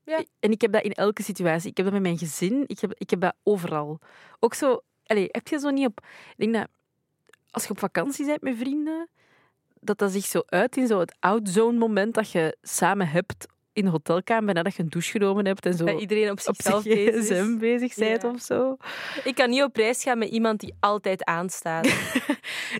Ja. 0.03 0.23
En 0.39 0.51
ik 0.51 0.61
heb 0.61 0.71
dat 0.71 0.83
in 0.83 0.93
elke 0.93 1.23
situatie. 1.23 1.69
Ik 1.69 1.77
heb 1.77 1.85
dat 1.85 1.95
met 1.95 2.03
mijn 2.03 2.17
gezin. 2.17 2.63
Ik 2.67 2.79
heb, 2.79 2.93
ik 2.97 3.09
heb 3.09 3.21
dat 3.21 3.35
overal. 3.43 3.99
Ook 4.39 4.53
zo... 4.53 4.81
Allee, 5.05 5.27
heb 5.31 5.47
je 5.47 5.59
zo 5.59 5.69
niet 5.69 5.87
op... 5.87 5.99
Ik 6.35 6.37
denk 6.37 6.53
dat 6.53 6.67
als 7.53 7.63
je 7.63 7.69
op 7.69 7.79
vakantie 7.79 8.25
bent 8.25 8.41
met 8.41 8.57
vrienden, 8.57 9.09
dat 9.79 9.97
dat 9.97 10.11
zich 10.11 10.25
zo 10.25 10.41
uit 10.45 10.77
in 10.77 10.87
zo 10.87 10.99
het 10.99 11.15
outzone 11.19 11.77
moment 11.77 12.13
dat 12.13 12.31
je 12.31 12.57
samen 12.61 13.07
hebt 13.07 13.45
in 13.73 13.83
de 13.85 13.89
hotelkamer 13.91 14.53
nadat 14.53 14.75
je 14.75 14.83
een 14.83 14.89
douche 14.89 15.11
genomen 15.11 15.45
hebt 15.45 15.65
en 15.65 15.73
zo 15.73 15.85
Dat 15.85 15.99
iedereen 16.01 16.31
op 16.31 16.39
zichzelf 16.39 16.83
zijn 16.83 16.97
bezig 17.17 17.57
bezig 17.57 17.95
bent 17.95 18.21
Ja. 18.21 18.29
of 18.29 18.41
zo. 18.41 18.77
Ik 19.23 19.35
kan 19.35 19.49
niet 19.49 19.63
op 19.63 19.75
reis 19.75 20.03
gaan 20.03 20.17
met 20.17 20.29
iemand 20.29 20.59
die 20.59 20.73
altijd 20.79 21.23
aanstaat. 21.23 21.87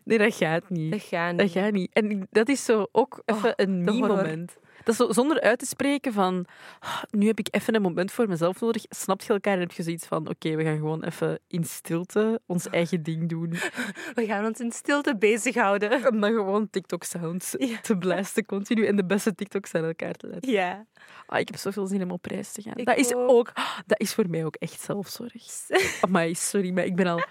Nee, 0.04 0.18
dat 0.18 0.36
gaat 0.36 0.70
niet. 0.70 0.92
Dat 0.92 1.02
gaat 1.02 1.32
niet. 1.32 1.40
Dat 1.40 1.52
gaat 1.52 1.72
niet. 1.72 1.94
En 1.94 2.28
dat 2.32 2.50
is 2.50 2.66
zo 2.66 2.86
ook 2.92 3.22
even 3.26 3.50
Oh, 3.50 3.54
een 3.56 3.86
de 3.86 3.92
horror. 3.92 4.46
Dat 4.84 4.94
is 4.94 4.96
zo, 4.96 5.12
zonder 5.12 5.42
uit 5.42 5.60
te 5.60 5.66
spreken 5.66 6.14
van, 6.14 6.46
"Ah, 6.80 7.04
nu 7.10 7.28
heb 7.28 7.40
ik 7.40 7.48
even 7.52 7.76
een 7.76 7.82
moment 7.82 8.12
voor 8.12 8.28
mezelf 8.28 8.60
nodig. 8.62 8.84
Snap 8.90 9.22
je 9.22 9.34
elkaar 9.34 9.54
en 9.54 9.60
heb 9.60 9.72
je 9.72 9.84
zoiets 9.84 10.06
van, 10.06 10.30
oké, 10.30 10.56
we 10.56 10.64
gaan 10.64 10.76
gewoon 10.78 11.04
even 11.04 11.40
in 11.48 11.64
stilte 11.64 12.42
ons 12.46 12.70
eigen 12.70 13.04
ding 13.04 13.30
doen. 13.30 13.50
We 14.16 14.26
gaan 14.26 14.46
ons 14.46 14.60
in 14.60 14.72
stilte 14.72 15.18
bezighouden. 15.18 15.92
Om 16.12 16.20
dan 16.22 16.32
gewoon 16.34 16.70
TikTok-sounds 16.70 17.56
Ja. 17.58 17.80
te 17.82 17.98
blasten 17.98 18.46
continu 18.46 18.86
en 18.86 18.96
de 18.96 19.06
beste 19.06 19.36
TikToks 19.36 19.74
aan 19.74 19.84
elkaar 19.84 20.14
te 20.14 20.28
laten. 20.28 20.52
Ja. 20.52 20.86
Ah, 21.26 21.40
ik 21.40 21.48
heb 21.48 21.58
zoveel 21.60 21.88
zin 21.88 22.02
om 22.04 22.12
op 22.12 22.26
reis 22.26 22.52
te 22.52 22.62
gaan. 22.62 22.76
Ik 22.76 22.86
dat 22.86 22.98
is 22.98 23.14
ook. 23.14 23.30
ook, 23.30 23.52
dat 23.86 24.00
is 24.00 24.14
voor 24.14 24.30
mij 24.30 24.46
ook 24.46 24.56
echt 24.56 24.82
zelfzorg. 24.82 25.34
Amai, 26.02 26.36
sorry, 26.36 26.72
maar 26.72 26.86
ik 26.86 26.96
ben 26.96 27.08
al... 27.08 27.22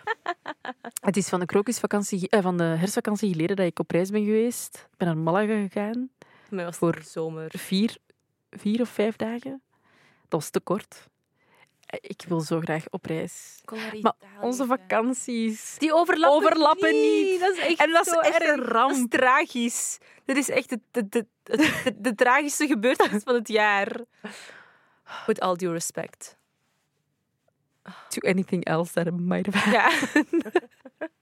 Het 1.00 1.16
is 1.16 1.28
van 1.28 1.40
de 1.40 1.46
krokusvakantie, 1.46 2.28
eh, 2.28 2.42
van 2.42 2.56
de 2.56 2.64
herfstvakantie 2.64 3.32
geleden 3.32 3.56
dat 3.56 3.66
ik 3.66 3.78
op 3.78 3.90
reis 3.90 4.10
ben 4.10 4.24
geweest. 4.24 4.88
Ik 4.92 4.96
ben 4.98 5.06
naar 5.08 5.16
Malaga 5.16 5.54
gegaan. 5.68 6.10
Voor 6.52 6.60
mij 6.60 6.70
was 6.70 6.80
het 6.80 6.84
Voor- 6.94 7.02
de 7.02 7.08
zomer. 7.10 7.50
Vier, 7.58 7.96
vier 8.50 8.80
of 8.80 8.88
vijf 8.88 9.16
dagen. 9.16 9.62
Dat 10.28 10.40
was 10.40 10.50
te 10.50 10.60
kort. 10.60 11.08
Eh, 11.86 11.98
Ik 12.02 12.22
wil 12.28 12.40
zo 12.40 12.60
graag 12.60 12.84
op 12.90 13.04
reis. 13.04 13.62
Maar 14.00 14.12
onze 14.40 14.66
vakanties... 14.66 15.76
Die 15.78 15.94
overlappen, 15.94 16.36
Overlappen 16.48 16.92
niet. 16.92 17.40
Dat 17.40 17.56
is 17.56 17.58
echt 17.58 17.78
En 17.80 17.90
dat 17.90 18.06
is 18.06 18.12
zo 18.12 18.18
echt 18.20 18.40
erg. 18.40 18.50
een 18.56 18.64
ramp. 18.64 18.88
Dat 18.90 18.98
is 18.98 19.06
tragisch. 19.20 19.98
Dit 20.24 20.36
is 20.36 20.48
echt 20.48 20.68
de, 20.68 20.80
de, 20.90 21.08
de, 21.08 21.26
de, 21.42 21.56
de, 21.84 22.00
de 22.00 22.14
tragische 22.14 22.66
gebeurtenis 22.66 23.22
van 23.22 23.34
het 23.34 23.48
jaar. 23.48 24.00
With 25.26 25.40
all 25.40 25.56
due 25.56 25.72
respect. 25.72 26.36
To 28.08 28.28
anything 28.28 28.64
else 28.64 28.92
that 28.92 29.06
it 29.06 29.20
might 29.20 29.54
have 29.54 29.70
Ja. 29.70 29.90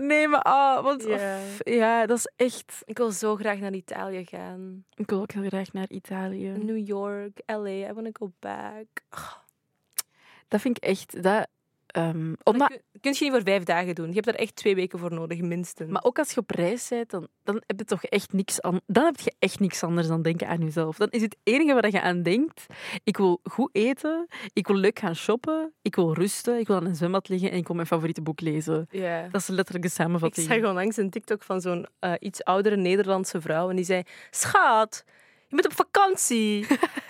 Nee, 0.00 0.28
maar 0.28 0.42
ah, 0.42 0.82
want, 0.82 1.04
Ja. 1.04 1.38
of- 1.38 1.58
ja, 1.64 2.06
dat 2.06 2.18
is 2.18 2.32
echt... 2.36 2.82
Ik 2.84 2.96
wil 2.98 3.10
zo 3.10 3.36
graag 3.36 3.58
naar 3.58 3.72
Italië 3.72 4.26
gaan. 4.26 4.84
Ik 4.94 5.10
wil 5.10 5.20
ook 5.20 5.32
heel 5.32 5.46
graag 5.48 5.72
naar 5.72 5.88
Italië. 5.88 6.48
New 6.48 6.86
York, 6.86 7.40
LA. 7.46 7.68
I 7.68 7.92
want 7.92 8.14
to 8.14 8.26
go 8.26 8.32
back. 8.38 8.86
Dat 10.48 10.60
vind 10.60 10.76
ik 10.76 10.82
echt... 10.82 11.22
Dat, 11.22 11.48
Dat 11.92 12.14
omdat, 12.42 12.68
kun, 12.68 12.80
kun 13.00 13.12
je 13.12 13.18
niet 13.24 13.32
voor 13.32 13.42
vijf 13.42 13.62
dagen 13.62 13.94
doen. 13.94 14.08
Je 14.08 14.14
hebt 14.14 14.26
er 14.26 14.34
echt 14.34 14.56
twee 14.56 14.74
weken 14.74 14.98
voor 14.98 15.14
nodig, 15.14 15.40
minstens. 15.40 15.90
maar 15.90 16.04
ook 16.04 16.18
als 16.18 16.30
je 16.32 16.40
op 16.40 16.50
reis 16.50 16.88
bent, 16.88 17.10
dan, 17.10 17.28
dan 17.44 17.62
heb 17.66 17.78
je 17.78 17.84
toch 17.84 18.04
echt 18.04 18.32
niks 18.32 18.60
aan, 18.60 18.80
Dan 18.86 19.04
heb 19.04 19.20
je 19.20 19.32
echt 19.38 19.60
niks 19.60 19.82
anders 19.82 20.06
dan 20.06 20.22
denken 20.22 20.48
aan 20.48 20.60
jezelf. 20.60 20.96
Dan 20.96 21.08
is 21.10 21.22
het 21.22 21.36
enige 21.42 21.74
waar 21.74 21.90
je 21.90 22.00
aan 22.00 22.22
denkt... 22.22 22.66
Ik 23.04 23.16
wil 23.16 23.40
goed 23.42 23.68
eten, 23.72 24.26
ik 24.52 24.66
wil 24.66 24.76
leuk 24.76 24.98
gaan 24.98 25.16
shoppen, 25.16 25.72
ik 25.82 25.94
wil 25.96 26.12
rusten, 26.14 26.58
ik 26.58 26.66
wil 26.66 26.76
aan 26.76 26.84
een 26.86 26.96
zwembad 26.96 27.28
liggen 27.28 27.50
en 27.50 27.56
ik 27.56 27.66
wil 27.66 27.76
mijn 27.76 27.88
favoriete 27.88 28.22
boek 28.22 28.40
lezen. 28.40 28.86
ja. 28.90 29.28
Dat 29.28 29.40
is 29.40 29.46
letterlijk 29.46 29.84
de 29.84 29.90
Ik 29.90 29.96
samenvatting. 29.96 30.46
zag 30.46 30.64
onlangs 30.64 30.96
een 30.96 31.10
TikTok 31.10 31.42
van 31.42 31.60
zo'n 31.60 31.86
eh, 31.98 32.12
iets 32.18 32.44
oudere 32.44 32.76
Nederlandse 32.76 33.40
vrouw 33.40 33.70
en 33.70 33.76
die 33.76 33.84
zei: 33.84 34.02
Schat, 34.30 35.04
je 35.48 35.54
bent 35.56 35.66
op 35.66 35.72
vakantie. 35.72 36.66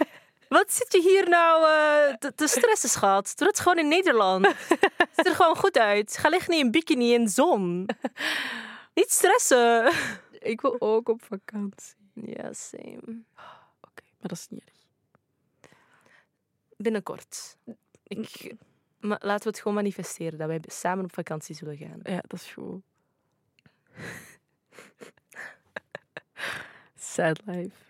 Wat 0.48 0.72
zit 0.72 0.92
je 0.92 1.00
hier 1.00 1.28
nou 1.28 1.64
eh, 1.64 2.14
te, 2.14 2.34
te 2.34 2.46
stressen, 2.46 2.88
schat? 2.88 3.32
Doe 3.36 3.48
het 3.48 3.60
gewoon 3.60 3.78
in 3.78 3.88
Nederland. 3.88 4.46
Ziet 5.16 5.26
er 5.26 5.34
gewoon 5.34 5.56
goed 5.56 5.78
uit. 5.78 6.16
Ga 6.16 6.28
liggen 6.28 6.54
in 6.54 6.64
een 6.64 6.70
bikini 6.70 7.14
in 7.14 7.24
de 7.24 7.30
zon. 7.30 7.88
Niet 8.94 9.10
stressen. 9.10 9.92
Ik 10.38 10.60
wil 10.60 10.76
ook 10.80 11.08
op 11.08 11.22
vakantie. 11.22 11.96
Ja, 12.14 12.52
same. 12.52 13.22
Oké, 13.80 14.02
maar 14.18 14.28
dat 14.28 14.32
is 14.32 14.46
niet 14.48 14.62
erg. 14.64 14.76
Binnenkort. 16.76 17.56
Ik, 18.02 18.54
maar 19.00 19.18
laten 19.22 19.42
we 19.42 19.48
het 19.48 19.58
gewoon 19.58 19.76
manifesteren 19.76 20.38
dat 20.38 20.48
wij 20.48 20.60
samen 20.66 21.04
op 21.04 21.14
vakantie 21.14 21.54
zullen 21.54 21.76
gaan. 21.76 22.00
Ja, 22.02 22.22
dat 22.26 22.40
is 22.40 22.52
goed. 22.52 22.82
Sad 26.96 27.40
life. 27.44 27.87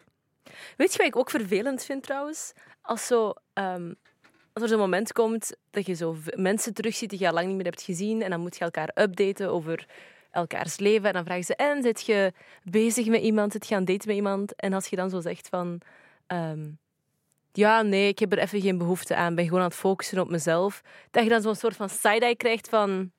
Weet 0.77 0.93
je 0.93 0.99
wat 0.99 1.07
ik 1.07 1.17
ook 1.17 1.31
vervelend 1.31 1.85
vind 1.85 2.03
trouwens? 2.03 2.53
Als, 2.83 3.07
zo, 3.07 3.33
ehm, 3.53 3.93
als 4.53 4.63
er 4.63 4.69
zo'n 4.69 4.79
moment 4.79 5.13
komt 5.13 5.57
dat 5.71 5.87
je 5.87 5.95
zo 5.95 6.17
mensen 6.35 6.75
terugziet 6.75 7.11
die 7.11 7.19
je 7.19 7.27
al 7.27 7.33
lang 7.33 7.47
niet 7.47 7.57
meer 7.57 7.65
hebt 7.65 7.83
gezien 7.83 8.23
en 8.23 8.31
dan 8.31 8.41
moet 8.41 8.57
je 8.57 8.65
elkaar 8.65 8.91
updaten 8.95 9.51
over 9.51 9.87
elkaars 10.31 10.79
leven 10.79 11.09
en 11.09 11.13
dan 11.13 11.25
vragen 11.25 11.45
ze 11.45 11.57
en 11.57 11.83
zit 11.83 12.07
je 12.07 12.33
bezig 12.63 13.07
met 13.07 13.21
iemand, 13.21 13.53
zit 13.53 13.69
je 13.69 13.75
aan 13.75 13.81
het 13.81 13.91
daten 13.91 14.09
met 14.09 14.17
iemand? 14.17 14.55
En 14.55 14.73
als 14.73 14.87
je 14.87 14.97
dan 14.97 15.11
zo 15.11 15.21
zegt 15.21 15.49
van 15.49 15.81
ehm, 16.27 16.71
ja, 17.53 17.83
nee, 17.83 18.09
ik 18.09 18.19
heb 18.19 18.33
er 18.33 18.39
even 18.39 18.61
geen 18.61 18.79
behoefte 18.79 19.15
aan, 19.15 19.35
ben 19.35 19.45
gewoon 19.45 19.61
aan 19.61 19.67
het 19.67 19.75
focussen 19.75 20.21
op 20.21 20.31
mezelf, 20.31 20.83
dat 21.11 21.23
je 21.23 21.29
dan 21.29 21.43
zo'n 21.43 21.55
soort 21.55 21.77
van 21.77 21.89
side-eye 21.89 22.37
krijgt 22.37 22.69
van 22.69 23.11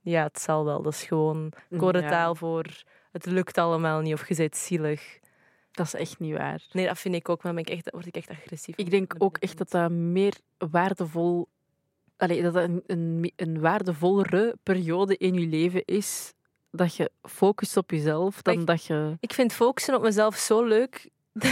ja, 0.00 0.22
het 0.22 0.40
zal 0.40 0.64
wel, 0.64 0.82
dat 0.82 0.92
is 0.92 1.02
gewoon 1.02 1.52
codetaal 1.76 2.34
voor 2.34 2.66
het 3.12 3.26
lukt 3.26 3.58
allemaal 3.58 4.00
niet 4.00 4.14
of 4.14 4.28
je 4.28 4.34
bent 4.34 4.56
zielig. 4.56 5.18
Dat 5.80 5.86
is 5.94 5.94
echt 6.00 6.18
niet 6.18 6.36
waar. 6.36 6.62
Nee, 6.72 6.86
dat 6.86 6.98
vind 6.98 7.14
ik 7.14 7.28
ook, 7.28 7.42
maar 7.42 7.54
ben 7.54 7.62
ik 7.62 7.70
echt, 7.70 7.90
word 7.90 8.06
ik 8.06 8.16
echt 8.16 8.28
agressief. 8.28 8.76
Ik 8.76 8.90
denk 8.90 9.14
ook 9.18 9.36
echt 9.38 9.58
dat 9.58 9.70
dat 9.70 9.90
meer 9.90 10.34
waardevol... 10.58 11.48
Allee, 12.16 12.42
dat 12.42 12.54
dat 12.54 12.64
een, 12.64 12.82
een, 12.86 13.32
een 13.36 13.60
waardevollere 13.60 14.56
periode 14.62 15.16
in 15.16 15.34
je 15.34 15.46
leven 15.46 15.84
is 15.84 16.32
dat 16.70 16.94
je 16.96 17.10
focust 17.22 17.76
op 17.76 17.90
jezelf 17.90 18.42
dan 18.42 18.60
ik- 18.60 18.66
dat 18.66 18.84
je... 18.84 19.16
Ik 19.20 19.32
vind 19.32 19.52
focussen 19.52 19.94
op 19.94 20.02
mezelf 20.02 20.36
zo 20.36 20.64
leuk. 20.64 21.08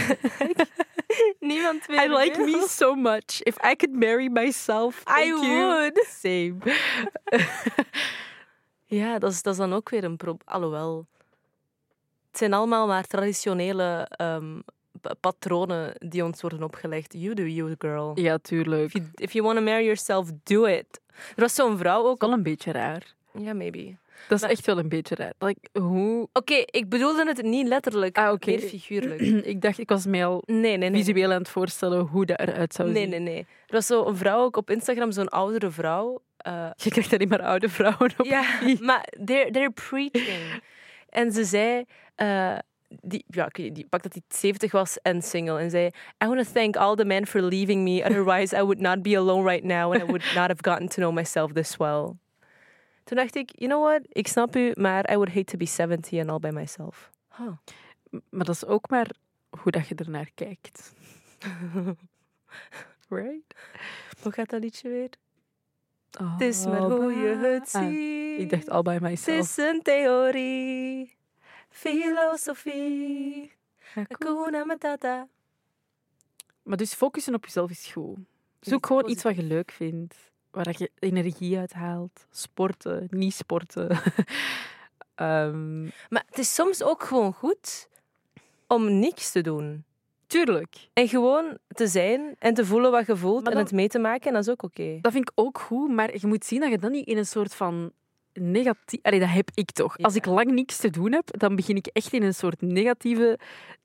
Niemand 1.39 1.87
meer 1.87 2.03
I 2.03 2.13
like 2.15 2.37
wil. 2.37 2.45
me 2.45 2.65
so 2.69 2.95
much. 2.95 3.41
If 3.41 3.55
I 3.55 3.75
could 3.75 3.99
marry 3.99 4.27
myself, 4.27 5.03
I 5.21 5.25
you. 5.27 5.39
would. 5.41 6.05
Same. 6.07 6.55
Ja, 8.85 9.19
dat 9.19 9.31
is, 9.31 9.41
dat 9.41 9.53
is 9.53 9.59
dan 9.59 9.73
ook 9.73 9.89
weer 9.89 10.03
een 10.03 10.17
probleem. 10.17 10.47
Alhoewel, 10.47 11.05
zijn 12.39 12.53
allemaal 12.53 12.87
maar 12.87 13.03
traditionele 13.07 14.07
ehm, 14.09 14.59
pa- 15.01 15.13
patronen 15.19 15.93
die 15.97 16.23
ons 16.23 16.41
worden 16.41 16.63
opgelegd. 16.63 17.13
You 17.17 17.33
do 17.33 17.43
you, 17.43 17.75
girl. 17.77 18.11
Ja, 18.19 18.37
tuurlijk. 18.37 18.85
If 18.85 18.93
you, 18.93 19.05
if 19.15 19.31
you 19.33 19.45
want 19.45 19.57
to 19.57 19.63
marry 19.63 19.83
yourself, 19.83 20.29
do 20.43 20.65
it. 20.65 20.99
Er 21.35 21.41
was 21.41 21.55
zo'n 21.55 21.77
vrouw 21.77 22.05
ook. 22.05 22.21
Wel 22.21 22.31
een 22.31 22.43
beetje 22.43 22.71
raar. 22.71 23.13
Ja, 23.33 23.53
maybe. 23.53 23.95
Dat 24.27 24.37
is 24.37 24.41
Maar- 24.41 24.49
echt 24.51 24.65
wel 24.65 24.77
een 24.77 24.89
beetje 24.89 25.15
raar. 25.15 25.33
Like, 25.39 25.79
hoe... 25.79 26.27
Oké, 26.33 26.53
ik 26.53 26.89
bedoelde 26.89 27.25
het 27.27 27.41
niet 27.41 27.67
letterlijk, 27.67 28.17
Ah, 28.17 28.33
meer 28.45 28.59
figuurlijk. 28.59 29.21
ik 29.53 29.61
dacht, 29.61 29.77
ik 29.79 29.89
was 29.89 30.05
mij 30.05 30.25
al 30.25 30.43
Nee, 30.45 30.77
nee, 30.77 30.89
nee. 30.89 31.03
visueel 31.03 31.31
aan 31.31 31.37
het 31.39 31.49
voorstellen 31.49 31.99
hoe 32.05 32.25
dat 32.25 32.39
eruit 32.39 32.73
zou 32.73 32.89
Nee, 32.91 33.01
zien. 33.01 33.09
nee, 33.09 33.19
nee. 33.19 33.39
Er 33.39 33.75
was 33.75 33.85
zo 33.85 34.05
een 34.05 34.15
vrouw 34.17 34.39
ook 34.43 34.57
op 34.57 34.69
Instagram, 34.69 35.11
zo'n 35.11 35.29
oudere 35.29 35.71
vrouw. 35.71 36.21
eh, 36.37 36.69
Je 36.75 36.89
krijgt 36.89 37.13
alleen 37.13 37.27
maar 37.27 37.41
oude 37.41 37.69
vrouwen 37.69 38.11
op. 38.17 38.25
Ja, 38.25 38.43
maar 38.79 39.07
they're, 39.25 39.51
they're 39.51 39.71
preaching. 39.71 40.61
En 41.09 41.31
ze 41.31 41.43
zei, 41.43 41.85
eh, 42.19 42.57
die, 43.01 43.23
ja, 43.27 43.47
die 43.47 43.87
pak 43.89 44.03
dat 44.03 44.13
hij 44.13 44.21
70 44.27 44.71
was 44.71 44.97
en 45.01 45.21
single. 45.21 45.59
En 45.59 45.69
zei, 45.69 45.85
I 46.23 46.27
want 46.27 46.45
to 46.45 46.51
thank 46.53 46.75
all 46.75 46.95
the 46.95 47.05
men 47.05 47.27
for 47.27 47.41
leaving 47.41 47.83
me. 47.83 48.03
Otherwise, 48.05 48.55
I 48.57 48.59
would 48.61 48.79
not 48.79 49.01
be 49.01 49.17
alone 49.17 49.49
right 49.49 49.63
now. 49.63 49.91
And 49.93 50.01
I 50.01 50.05
would 50.05 50.23
not 50.39 50.47
have 50.47 50.61
gotten 50.61 50.87
to 50.87 50.95
know 50.95 51.11
myself 51.13 51.51
this 51.53 51.77
well. 51.77 52.15
Toen 53.03 53.17
dacht 53.17 53.35
ik, 53.35 53.51
you 53.55 53.69
know 53.71 53.83
what? 53.83 54.01
Ik 54.07 54.27
snap 54.27 54.55
u, 54.55 54.71
maar 54.75 55.11
I 55.11 55.15
would 55.15 55.29
hate 55.33 55.43
to 55.51 55.57
be 55.57 55.65
70 55.65 56.19
and 56.19 56.29
all 56.29 56.39
by 56.39 56.49
myself. 56.49 57.09
Huh. 57.37 57.47
Maar 58.29 58.45
dat 58.45 58.55
is 58.55 58.65
ook 58.65 58.89
maar 58.89 59.09
hoe 59.49 59.71
dat 59.71 59.87
je 59.87 59.95
ernaar 59.95 60.29
kijkt. 60.35 60.93
Right? 63.09 63.55
Hoe 64.21 64.31
gaat 64.31 64.49
dat 64.49 64.61
liedje 64.61 64.89
weer? 64.89 65.09
Oh, 66.21 66.31
Het 66.31 66.41
is 66.41 66.65
maar 66.65 66.81
hoe 66.81 67.11
je 67.13 67.35
het 67.35 67.73
Ah, 67.73 67.83
ziet. 67.87 68.39
ik 68.39 68.49
dacht 68.49 68.69
all 68.69 68.81
by 68.81 68.91
Het 68.93 69.01
myself. 69.01 69.39
is 69.39 69.57
een 69.57 69.81
theorie. 69.81 71.17
Filosofie. 71.69 73.51
Hakuna 73.93 74.63
Matata. 74.65 75.27
Maar 76.63 76.77
dus 76.77 76.93
focussen 76.93 77.33
op 77.33 77.45
jezelf 77.45 77.69
is 77.69 77.87
goed. 77.91 78.17
Zoek 78.59 78.85
gewoon 78.85 79.09
iets 79.09 79.23
wat 79.23 79.35
je 79.35 79.43
leuk 79.43 79.71
vindt. 79.71 80.15
Waar 80.51 80.63
dat 80.63 80.77
je 80.79 80.91
energie 80.99 81.57
uit 81.57 81.73
haalt. 81.73 82.25
Sporten, 82.31 83.07
niet 83.09 83.33
sporten. 83.33 83.89
Ehm, 85.15 85.83
Maar 85.83 86.23
het 86.25 86.37
is 86.37 86.53
soms 86.55 86.83
ook 86.83 87.03
gewoon 87.03 87.33
goed 87.33 87.87
om 88.67 88.99
niks 88.99 89.31
te 89.31 89.41
doen. 89.41 89.83
tuurlijk. 90.27 90.89
En 90.93 91.07
gewoon 91.07 91.57
te 91.67 91.87
zijn 91.87 92.35
en 92.39 92.53
te 92.53 92.65
voelen 92.65 92.91
wat 92.91 93.05
je 93.05 93.17
voelt 93.17 93.49
en 93.49 93.57
het 93.57 93.71
mee 93.71 93.87
te 93.87 93.99
maken. 93.99 94.27
En 94.27 94.33
dat 94.33 94.41
is 94.41 94.49
ook 94.49 94.63
oké. 94.63 94.97
Dat 95.01 95.11
vind 95.11 95.29
ik 95.29 95.39
ook 95.39 95.59
goed, 95.59 95.89
maar 95.91 96.19
je 96.19 96.27
moet 96.27 96.45
zien 96.45 96.59
dat 96.59 96.69
je 96.69 96.77
dan 96.77 96.91
niet 96.91 97.07
in 97.07 97.17
een 97.17 97.25
soort 97.25 97.55
van 97.55 97.91
negatief... 98.33 98.99
Allee, 99.01 99.19
dat 99.19 99.29
heb 99.29 99.49
ik 99.53 99.71
toch. 99.71 99.97
Als 99.97 100.15
ik 100.15 100.25
lang 100.25 100.51
niks 100.51 100.77
te 100.77 100.89
doen 100.89 101.11
heb, 101.11 101.39
dan 101.39 101.55
begin 101.55 101.75
ik 101.75 101.87
echt 101.87 102.13
in 102.13 102.23
een 102.23 102.33
soort 102.33 102.61
negatieve 102.61 103.39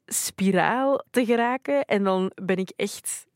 spiraal 0.07 1.05
te 1.11 1.25
geraken. 1.25 1.85
En 1.85 2.05
dan 2.05 2.31
ben 2.43 2.57
ik 2.57 2.73
echt... 2.77 3.27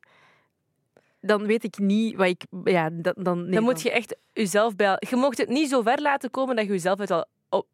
Dan 1.21 1.47
weet 1.47 1.65
ik 1.65 1.79
niet 1.79 2.17
wat 2.17 2.27
ik... 2.27 2.45
Ja, 2.65 2.91
dan, 2.93 3.15
dan, 3.17 3.43
nee, 3.43 3.51
dan 3.51 3.63
moet 3.63 3.83
je 3.83 3.91
echt 3.91 4.17
jezelf 4.33 4.77
bij... 4.77 4.97
Je 5.09 5.17
mocht 5.17 5.39
het 5.39 5.49
niet 5.49 5.69
zo 5.69 5.83
ver 5.83 6.01
laten 6.03 6.31
komen 6.31 6.57
dat 6.57 6.65
je 6.65 6.71
jezelf 6.71 6.99
het 6.99 7.11
al 7.11 7.25
op, 7.49 7.67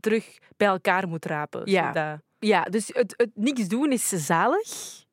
terug 0.00 0.38
bij 0.56 0.68
elkaar 0.68 1.08
moet 1.08 1.24
rapen. 1.24 1.62
Ja. 1.70 1.86
Zodat- 1.86 2.20
Ja, 2.38 2.62
dus 2.62 2.90
het, 2.92 3.14
het 3.16 3.30
niks 3.34 3.68
doen 3.68 3.92
is 3.92 4.08
zalig. 4.08 5.04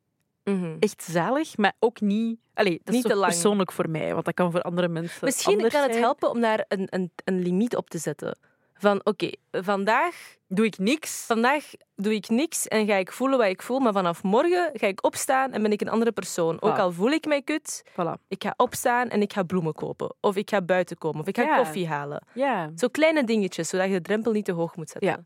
Mhm. 0.44 0.76
Echt 0.80 1.02
zalig, 1.02 1.56
maar 1.56 1.72
ook 1.78 2.00
niet... 2.00 2.38
Allee, 2.54 2.80
dat 2.84 2.94
Niet 2.94 3.04
is 3.04 3.10
te 3.10 3.16
lang. 3.16 3.30
persoonlijk 3.32 3.72
voor 3.72 3.90
mij, 3.90 4.12
want 4.12 4.24
dat 4.24 4.34
kan 4.34 4.50
voor 4.50 4.62
andere 4.62 4.88
mensen 4.88 5.18
Misschien 5.24 5.54
kan 5.56 5.64
het 5.64 5.72
zijn. 5.72 5.92
helpen 5.92 6.30
om 6.30 6.40
daar 6.40 6.64
een, 6.68 6.86
een, 6.90 7.10
een 7.24 7.42
limiet 7.42 7.76
op 7.76 7.90
te 7.90 7.98
zetten. 7.98 8.38
Van 8.74 9.00
oké, 9.04 9.30
vandaag, 9.50 10.36
Doe 10.48 10.64
ik 10.66 10.78
niks? 10.78 11.24
vandaag 11.26 11.70
doe 11.96 12.14
ik 12.14 12.28
niks 12.28 12.68
en 12.68 12.86
ga 12.86 12.94
ik 12.94 13.12
voelen 13.12 13.38
wat 13.38 13.46
ik 13.46 13.62
voel. 13.62 13.78
Maar 13.80 13.92
vanaf 13.92 14.22
morgen 14.22 14.70
ga 14.72 14.86
ik 14.86 15.04
opstaan 15.04 15.52
en 15.52 15.62
ben 15.62 15.72
ik 15.72 15.80
een 15.80 15.88
andere 15.88 16.12
persoon. 16.12 16.62
Ook 16.62 16.78
al 16.78 16.92
voel 16.92 17.10
ik 17.10 17.26
mij 17.26 17.42
kut, 17.42 17.82
Voilà. 17.90 18.20
ik 18.28 18.42
ga 18.42 18.54
opstaan 18.56 19.08
en 19.08 19.22
ik 19.22 19.32
ga 19.32 19.42
bloemen 19.42 19.72
kopen. 19.72 20.14
Of 20.20 20.36
ik 20.36 20.50
ga 20.50 20.62
buiten 20.62 20.98
komen. 20.98 21.20
Of 21.20 21.26
ik 21.26 21.36
ga 21.36 21.42
Ja. 21.42 21.56
koffie 21.56 21.88
halen. 21.88 22.22
Ja. 22.34 22.70
Zo 22.76 22.88
kleine 22.88 23.24
dingetjes, 23.24 23.68
zodat 23.68 23.86
je 23.86 23.92
de 23.92 24.00
drempel 24.00 24.32
niet 24.32 24.44
te 24.44 24.52
hoog 24.52 24.76
moet 24.76 24.90
zetten. 24.90 25.10
Ja. 25.10 25.22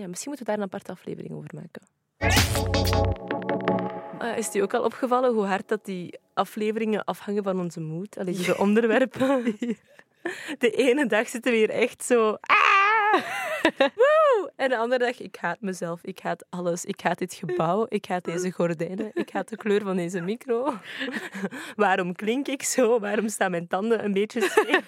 Ja, 0.00 0.06
misschien 0.08 0.28
moeten 0.30 0.46
we 0.46 0.52
daar 0.52 0.60
een 0.62 0.68
aparte 0.72 0.92
aflevering 0.92 1.32
over 1.34 1.50
maken. 1.54 1.82
Eh, 4.18 4.38
is 4.38 4.46
het 4.46 4.54
u 4.54 4.60
ook 4.60 4.74
al 4.74 4.84
opgevallen 4.84 5.34
hoe 5.34 5.44
hard 5.44 5.68
dat 5.68 5.84
die 5.84 6.18
afleveringen 6.34 7.04
afhangen 7.04 7.42
van 7.42 7.60
onze 7.60 7.80
moed? 7.80 8.18
Allee, 8.18 8.34
de 8.34 8.58
onderwerpen. 8.58 9.44
De 10.58 10.70
ene 10.70 11.06
dag 11.06 11.28
zitten 11.28 11.52
we 11.52 11.58
hier 11.58 11.70
echt 11.70 12.04
zo... 12.04 12.36
Ah! 12.40 13.22
Woe! 13.94 14.52
En 14.56 14.68
de 14.68 14.76
andere 14.76 15.04
dag, 15.04 15.20
ik 15.20 15.36
haat 15.36 15.60
mezelf, 15.60 16.02
ik 16.02 16.18
haat 16.18 16.44
alles. 16.50 16.84
Ik 16.84 17.00
haat 17.00 17.18
dit 17.18 17.34
gebouw, 17.34 17.86
ik 17.88 18.06
haat 18.06 18.24
deze 18.24 18.50
gordijnen, 18.50 19.10
ik 19.14 19.30
haat 19.30 19.48
de 19.48 19.56
kleur 19.56 19.82
van 19.82 19.96
deze 19.96 20.20
micro. 20.20 20.74
Waarom 21.76 22.12
klink 22.12 22.48
ik 22.48 22.62
zo? 22.62 23.00
Waarom 23.00 23.28
staan 23.28 23.50
mijn 23.50 23.68
tanden 23.68 24.04
een 24.04 24.12
beetje 24.12 24.40
scheef? 24.40 24.86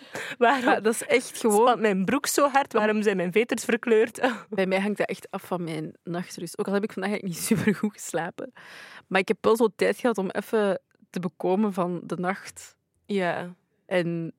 Waarom 0.38 0.64
Maar 0.64 0.82
dat 0.82 0.94
is 0.94 1.02
echt 1.02 1.38
gewoon... 1.40 1.60
spant 1.60 1.80
mijn 1.80 2.04
broek 2.04 2.26
zo 2.26 2.48
hard? 2.48 2.72
Waarom 2.72 3.02
zijn 3.02 3.16
mijn 3.16 3.32
veters 3.32 3.64
verkleurd? 3.64 4.32
Bij 4.50 4.66
mij 4.66 4.80
hangt 4.80 4.98
dat 4.98 5.08
echt 5.08 5.30
af 5.30 5.42
van 5.42 5.64
mijn 5.64 5.94
nachtrust. 6.04 6.58
Ook 6.58 6.66
al 6.66 6.72
heb 6.72 6.84
ik 6.84 6.92
vandaag 6.92 7.10
eigenlijk 7.10 7.40
niet 7.40 7.48
super 7.58 7.74
goed 7.74 7.92
geslapen. 7.92 8.52
Maar 9.06 9.20
ik 9.20 9.28
heb 9.28 9.38
wel 9.40 9.56
zo 9.56 9.68
tijd 9.76 9.98
gehad 9.98 10.18
om 10.18 10.30
even 10.30 10.80
te 11.10 11.20
bekomen 11.20 11.72
van 11.72 12.00
de 12.04 12.16
nacht. 12.16 12.76
Ja. 13.06 13.54
En 13.86 14.32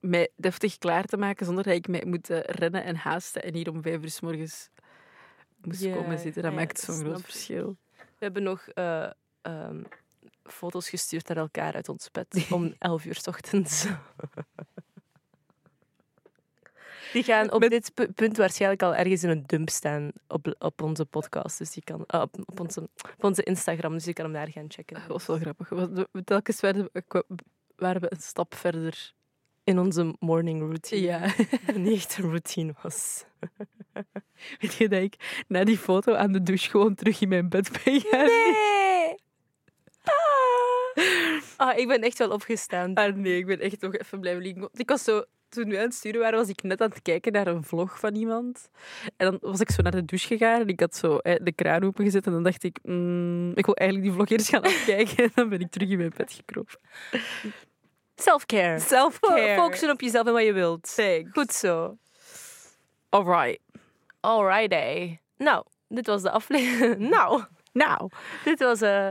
mij 0.00 0.28
deftig 0.36 0.78
klaar 0.78 1.04
te 1.04 1.16
maken 1.16 1.46
zonder 1.46 1.64
dat 1.64 1.74
ik 1.74 1.88
mij 1.88 2.04
moet 2.06 2.30
eh, 2.30 2.40
rennen 2.40 2.84
en 2.84 2.96
haasten. 2.96 3.42
En 3.42 3.54
hier 3.54 3.70
om 3.70 3.82
vijf 3.82 4.02
uur 4.02 4.10
s 4.10 4.20
morgens 4.20 4.70
moest 5.62 5.82
Ja, 5.82 5.94
komen 5.94 6.18
zitten. 6.18 6.42
Dat 6.42 6.50
ja, 6.52 6.58
maakt 6.58 6.80
zo'n 6.80 6.94
groot 6.94 7.22
verschil. 7.22 7.76
We 7.96 8.24
hebben 8.24 8.42
nog 8.42 8.68
eh, 8.68 9.10
ehm, 9.42 9.82
foto's 10.48 10.88
gestuurd 10.88 11.28
naar 11.28 11.36
elkaar 11.36 11.74
uit 11.74 11.88
ons 11.88 12.10
bed 12.10 12.46
om 12.50 12.74
11 12.78 13.04
uur 13.04 13.14
's 13.14 13.26
ochtends. 13.26 13.86
Die 17.12 17.22
gaan 17.22 17.52
op 17.52 17.60
dit 17.60 17.90
pu- 17.94 18.12
punt 18.12 18.36
waarschijnlijk 18.36 18.82
al 18.82 18.94
ergens 18.94 19.22
in 19.22 19.30
een 19.30 19.42
dump 19.46 19.68
staan 19.70 20.10
op, 20.28 20.54
op 20.58 20.82
onze 20.82 21.04
podcast. 21.04 21.58
Dus 21.58 21.70
die 21.70 21.84
kan, 21.84 22.06
ah, 22.06 22.20
op, 22.20 22.36
op, 22.44 22.60
onze, 22.60 22.80
op 23.16 23.24
onze 23.24 23.42
Instagram, 23.42 23.92
dus 23.92 24.04
je 24.04 24.12
kan 24.12 24.24
hem 24.24 24.34
daar 24.34 24.50
gaan 24.50 24.64
checken. 24.68 24.96
Dat 24.96 25.06
was 25.06 25.26
wel 25.26 25.38
grappig. 25.38 25.68
Telkens 26.24 26.60
werden 26.60 26.88
we, 26.92 27.24
waren 27.76 28.00
we 28.00 28.12
een 28.12 28.20
stap 28.20 28.54
verder. 28.54 29.14
In 29.64 29.78
onze 29.78 30.14
morning 30.18 30.60
routine. 30.60 31.00
Ja. 31.00 31.34
Niet 31.74 31.92
echt 31.94 32.18
een 32.18 32.24
routine 32.24 32.74
was. 32.82 33.24
Weet 34.60 34.74
je 34.74 34.88
dat 34.88 35.02
ik 35.02 35.44
na 35.48 35.64
die 35.64 35.78
foto 35.78 36.14
aan 36.14 36.32
de 36.32 36.42
douche 36.42 36.70
gewoon 36.70 36.94
terug 36.94 37.20
in 37.20 37.28
mijn 37.28 37.48
bed 37.48 37.84
ben 37.84 38.00
gaan 38.00 38.24
Nee! 38.26 38.75
Ah. 41.56 41.78
Ik 41.78 41.88
ben 41.88 42.00
echt 42.00 42.18
wel 42.18 42.30
opgestaan. 42.30 42.94
Ah 42.94 43.14
nee, 43.14 43.38
ik 43.38 43.46
ben 43.46 43.60
echt 43.60 43.80
nog 43.80 43.96
even 43.96 44.20
blijven 44.20 44.42
liggen. 44.42 44.68
Ik 44.72 44.88
was 44.88 45.04
zo, 45.04 45.24
toen 45.48 45.68
we 45.68 45.76
aan 45.76 45.82
het 45.82 45.94
sturen 45.94 46.20
waren, 46.20 46.38
was 46.38 46.48
ik 46.48 46.62
net 46.62 46.80
aan 46.80 46.88
het 46.88 47.02
kijken 47.02 47.32
naar 47.32 47.46
een 47.46 47.64
vlog 47.64 47.98
van 47.98 48.14
iemand. 48.14 48.68
En 49.16 49.30
dan 49.30 49.38
was 49.40 49.60
ik 49.60 49.70
zo 49.70 49.82
naar 49.82 49.92
de 49.92 50.04
douche 50.04 50.26
gegaan 50.26 50.60
en 50.60 50.68
ik 50.68 50.80
had 50.80 50.96
zo 50.96 51.18
de 51.22 51.52
kraan 51.54 51.84
opengezet. 51.84 52.26
En 52.26 52.32
dan 52.32 52.42
dacht 52.42 52.62
ik, 52.62 52.78
mm, 52.82 53.52
ik 53.54 53.66
wil 53.66 53.74
eigenlijk 53.74 54.08
die 54.08 54.16
vlog 54.16 54.28
eerst 54.28 54.48
gaan 54.48 54.62
afkijken. 54.72 55.24
En 55.24 55.30
dan 55.34 55.48
ben 55.48 55.60
ik 55.60 55.70
terug 55.70 55.88
in 55.88 55.98
mijn 55.98 56.12
bed 56.16 56.32
gekropen. 56.32 56.78
Self-care. 58.16 58.78
Self-care. 58.78 59.54
Focussen 59.54 59.90
op 59.90 60.00
jezelf 60.00 60.26
en 60.26 60.32
wat 60.32 60.42
je 60.44 60.52
wilt. 60.52 60.94
Thanks. 60.94 61.30
Goed 61.32 61.52
zo. 61.52 61.96
Alright. 63.08 63.60
Alrighty. 64.20 65.18
Nou, 65.36 65.64
dit 65.88 66.06
was 66.06 66.22
de 66.22 66.30
aflevering. 66.30 66.98
nou, 67.16 67.44
Nou, 67.72 68.10
dit 68.44 68.58
was 68.58 68.80
eh, 68.80 69.08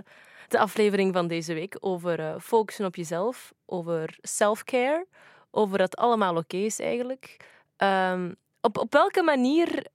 de 0.48 0.60
aflevering 0.60 1.14
van 1.14 1.28
deze 1.28 1.54
week 1.54 1.78
over 1.80 2.20
eh, 2.20 2.36
focussen 2.40 2.86
op 2.86 2.96
jezelf, 2.96 3.54
over 3.66 4.18
self-care, 4.22 5.06
over 5.52 5.78
dat 5.78 5.96
allemaal 5.96 6.36
oké 6.36 6.58
is 6.58 6.80
eigenlijk. 6.80 7.38
Ehm, 7.78 8.32
op, 8.62 8.78
op 8.78 8.94
welke 8.94 9.22
manier 9.22 9.86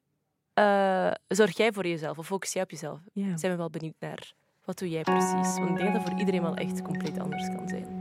eh, 0.54 1.10
zorg 1.28 1.56
jij 1.56 1.72
voor 1.72 1.86
jezelf 1.86 2.18
of 2.18 2.26
focus 2.26 2.52
jij 2.52 2.62
op 2.62 2.70
jezelf? 2.70 3.00
ja. 3.12 3.36
Zijn 3.36 3.52
we 3.52 3.58
wel 3.58 3.70
benieuwd 3.70 3.94
naar. 3.98 4.32
Wat 4.64 4.78
doe 4.78 4.88
jij 4.88 5.02
precies? 5.02 5.58
Want 5.58 5.70
ik 5.70 5.76
denk 5.76 5.92
dat 5.92 6.02
voor 6.02 6.18
iedereen 6.18 6.42
wel 6.42 6.54
echt 6.54 6.82
compleet 6.82 7.18
anders 7.18 7.48
kan 7.48 7.68
zijn. 7.68 7.98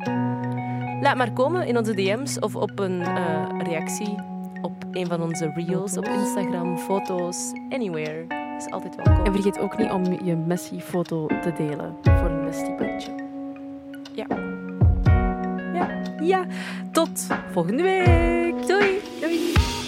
Laat 1.02 1.16
maar 1.16 1.34
komen 1.34 1.68
in 1.68 1.78
onze 1.78 1.94
DM's 1.94 2.40
of 2.40 2.56
op 2.56 2.80
een 2.80 3.02
eh, 3.02 3.50
reactie 3.58 4.16
op 4.62 4.84
een 4.92 5.08
van 5.08 5.22
onze 5.22 5.52
reels 5.56 5.98
op 5.98 6.06
Instagram, 6.06 6.78
foto's, 6.78 7.52
anywhere. 7.70 8.26
Is 8.58 8.72
altijd 8.72 8.96
welkom. 8.96 9.26
En 9.26 9.34
vergeet 9.34 9.60
ook 9.60 9.78
niet 9.78 9.92
om 9.92 10.26
je 10.26 10.36
Messi-foto 10.36 11.28
te 11.28 11.52
delen 11.52 11.98
voor 12.04 12.39
Messi-bandje. 12.50 13.12
Ja. 14.14 14.26
Ja. 15.74 15.88
Ja. 16.22 16.46
Tot 16.92 17.28
volgende 17.52 17.84
week. 17.84 18.68
Doei! 18.68 19.02
Doei. 19.20 19.79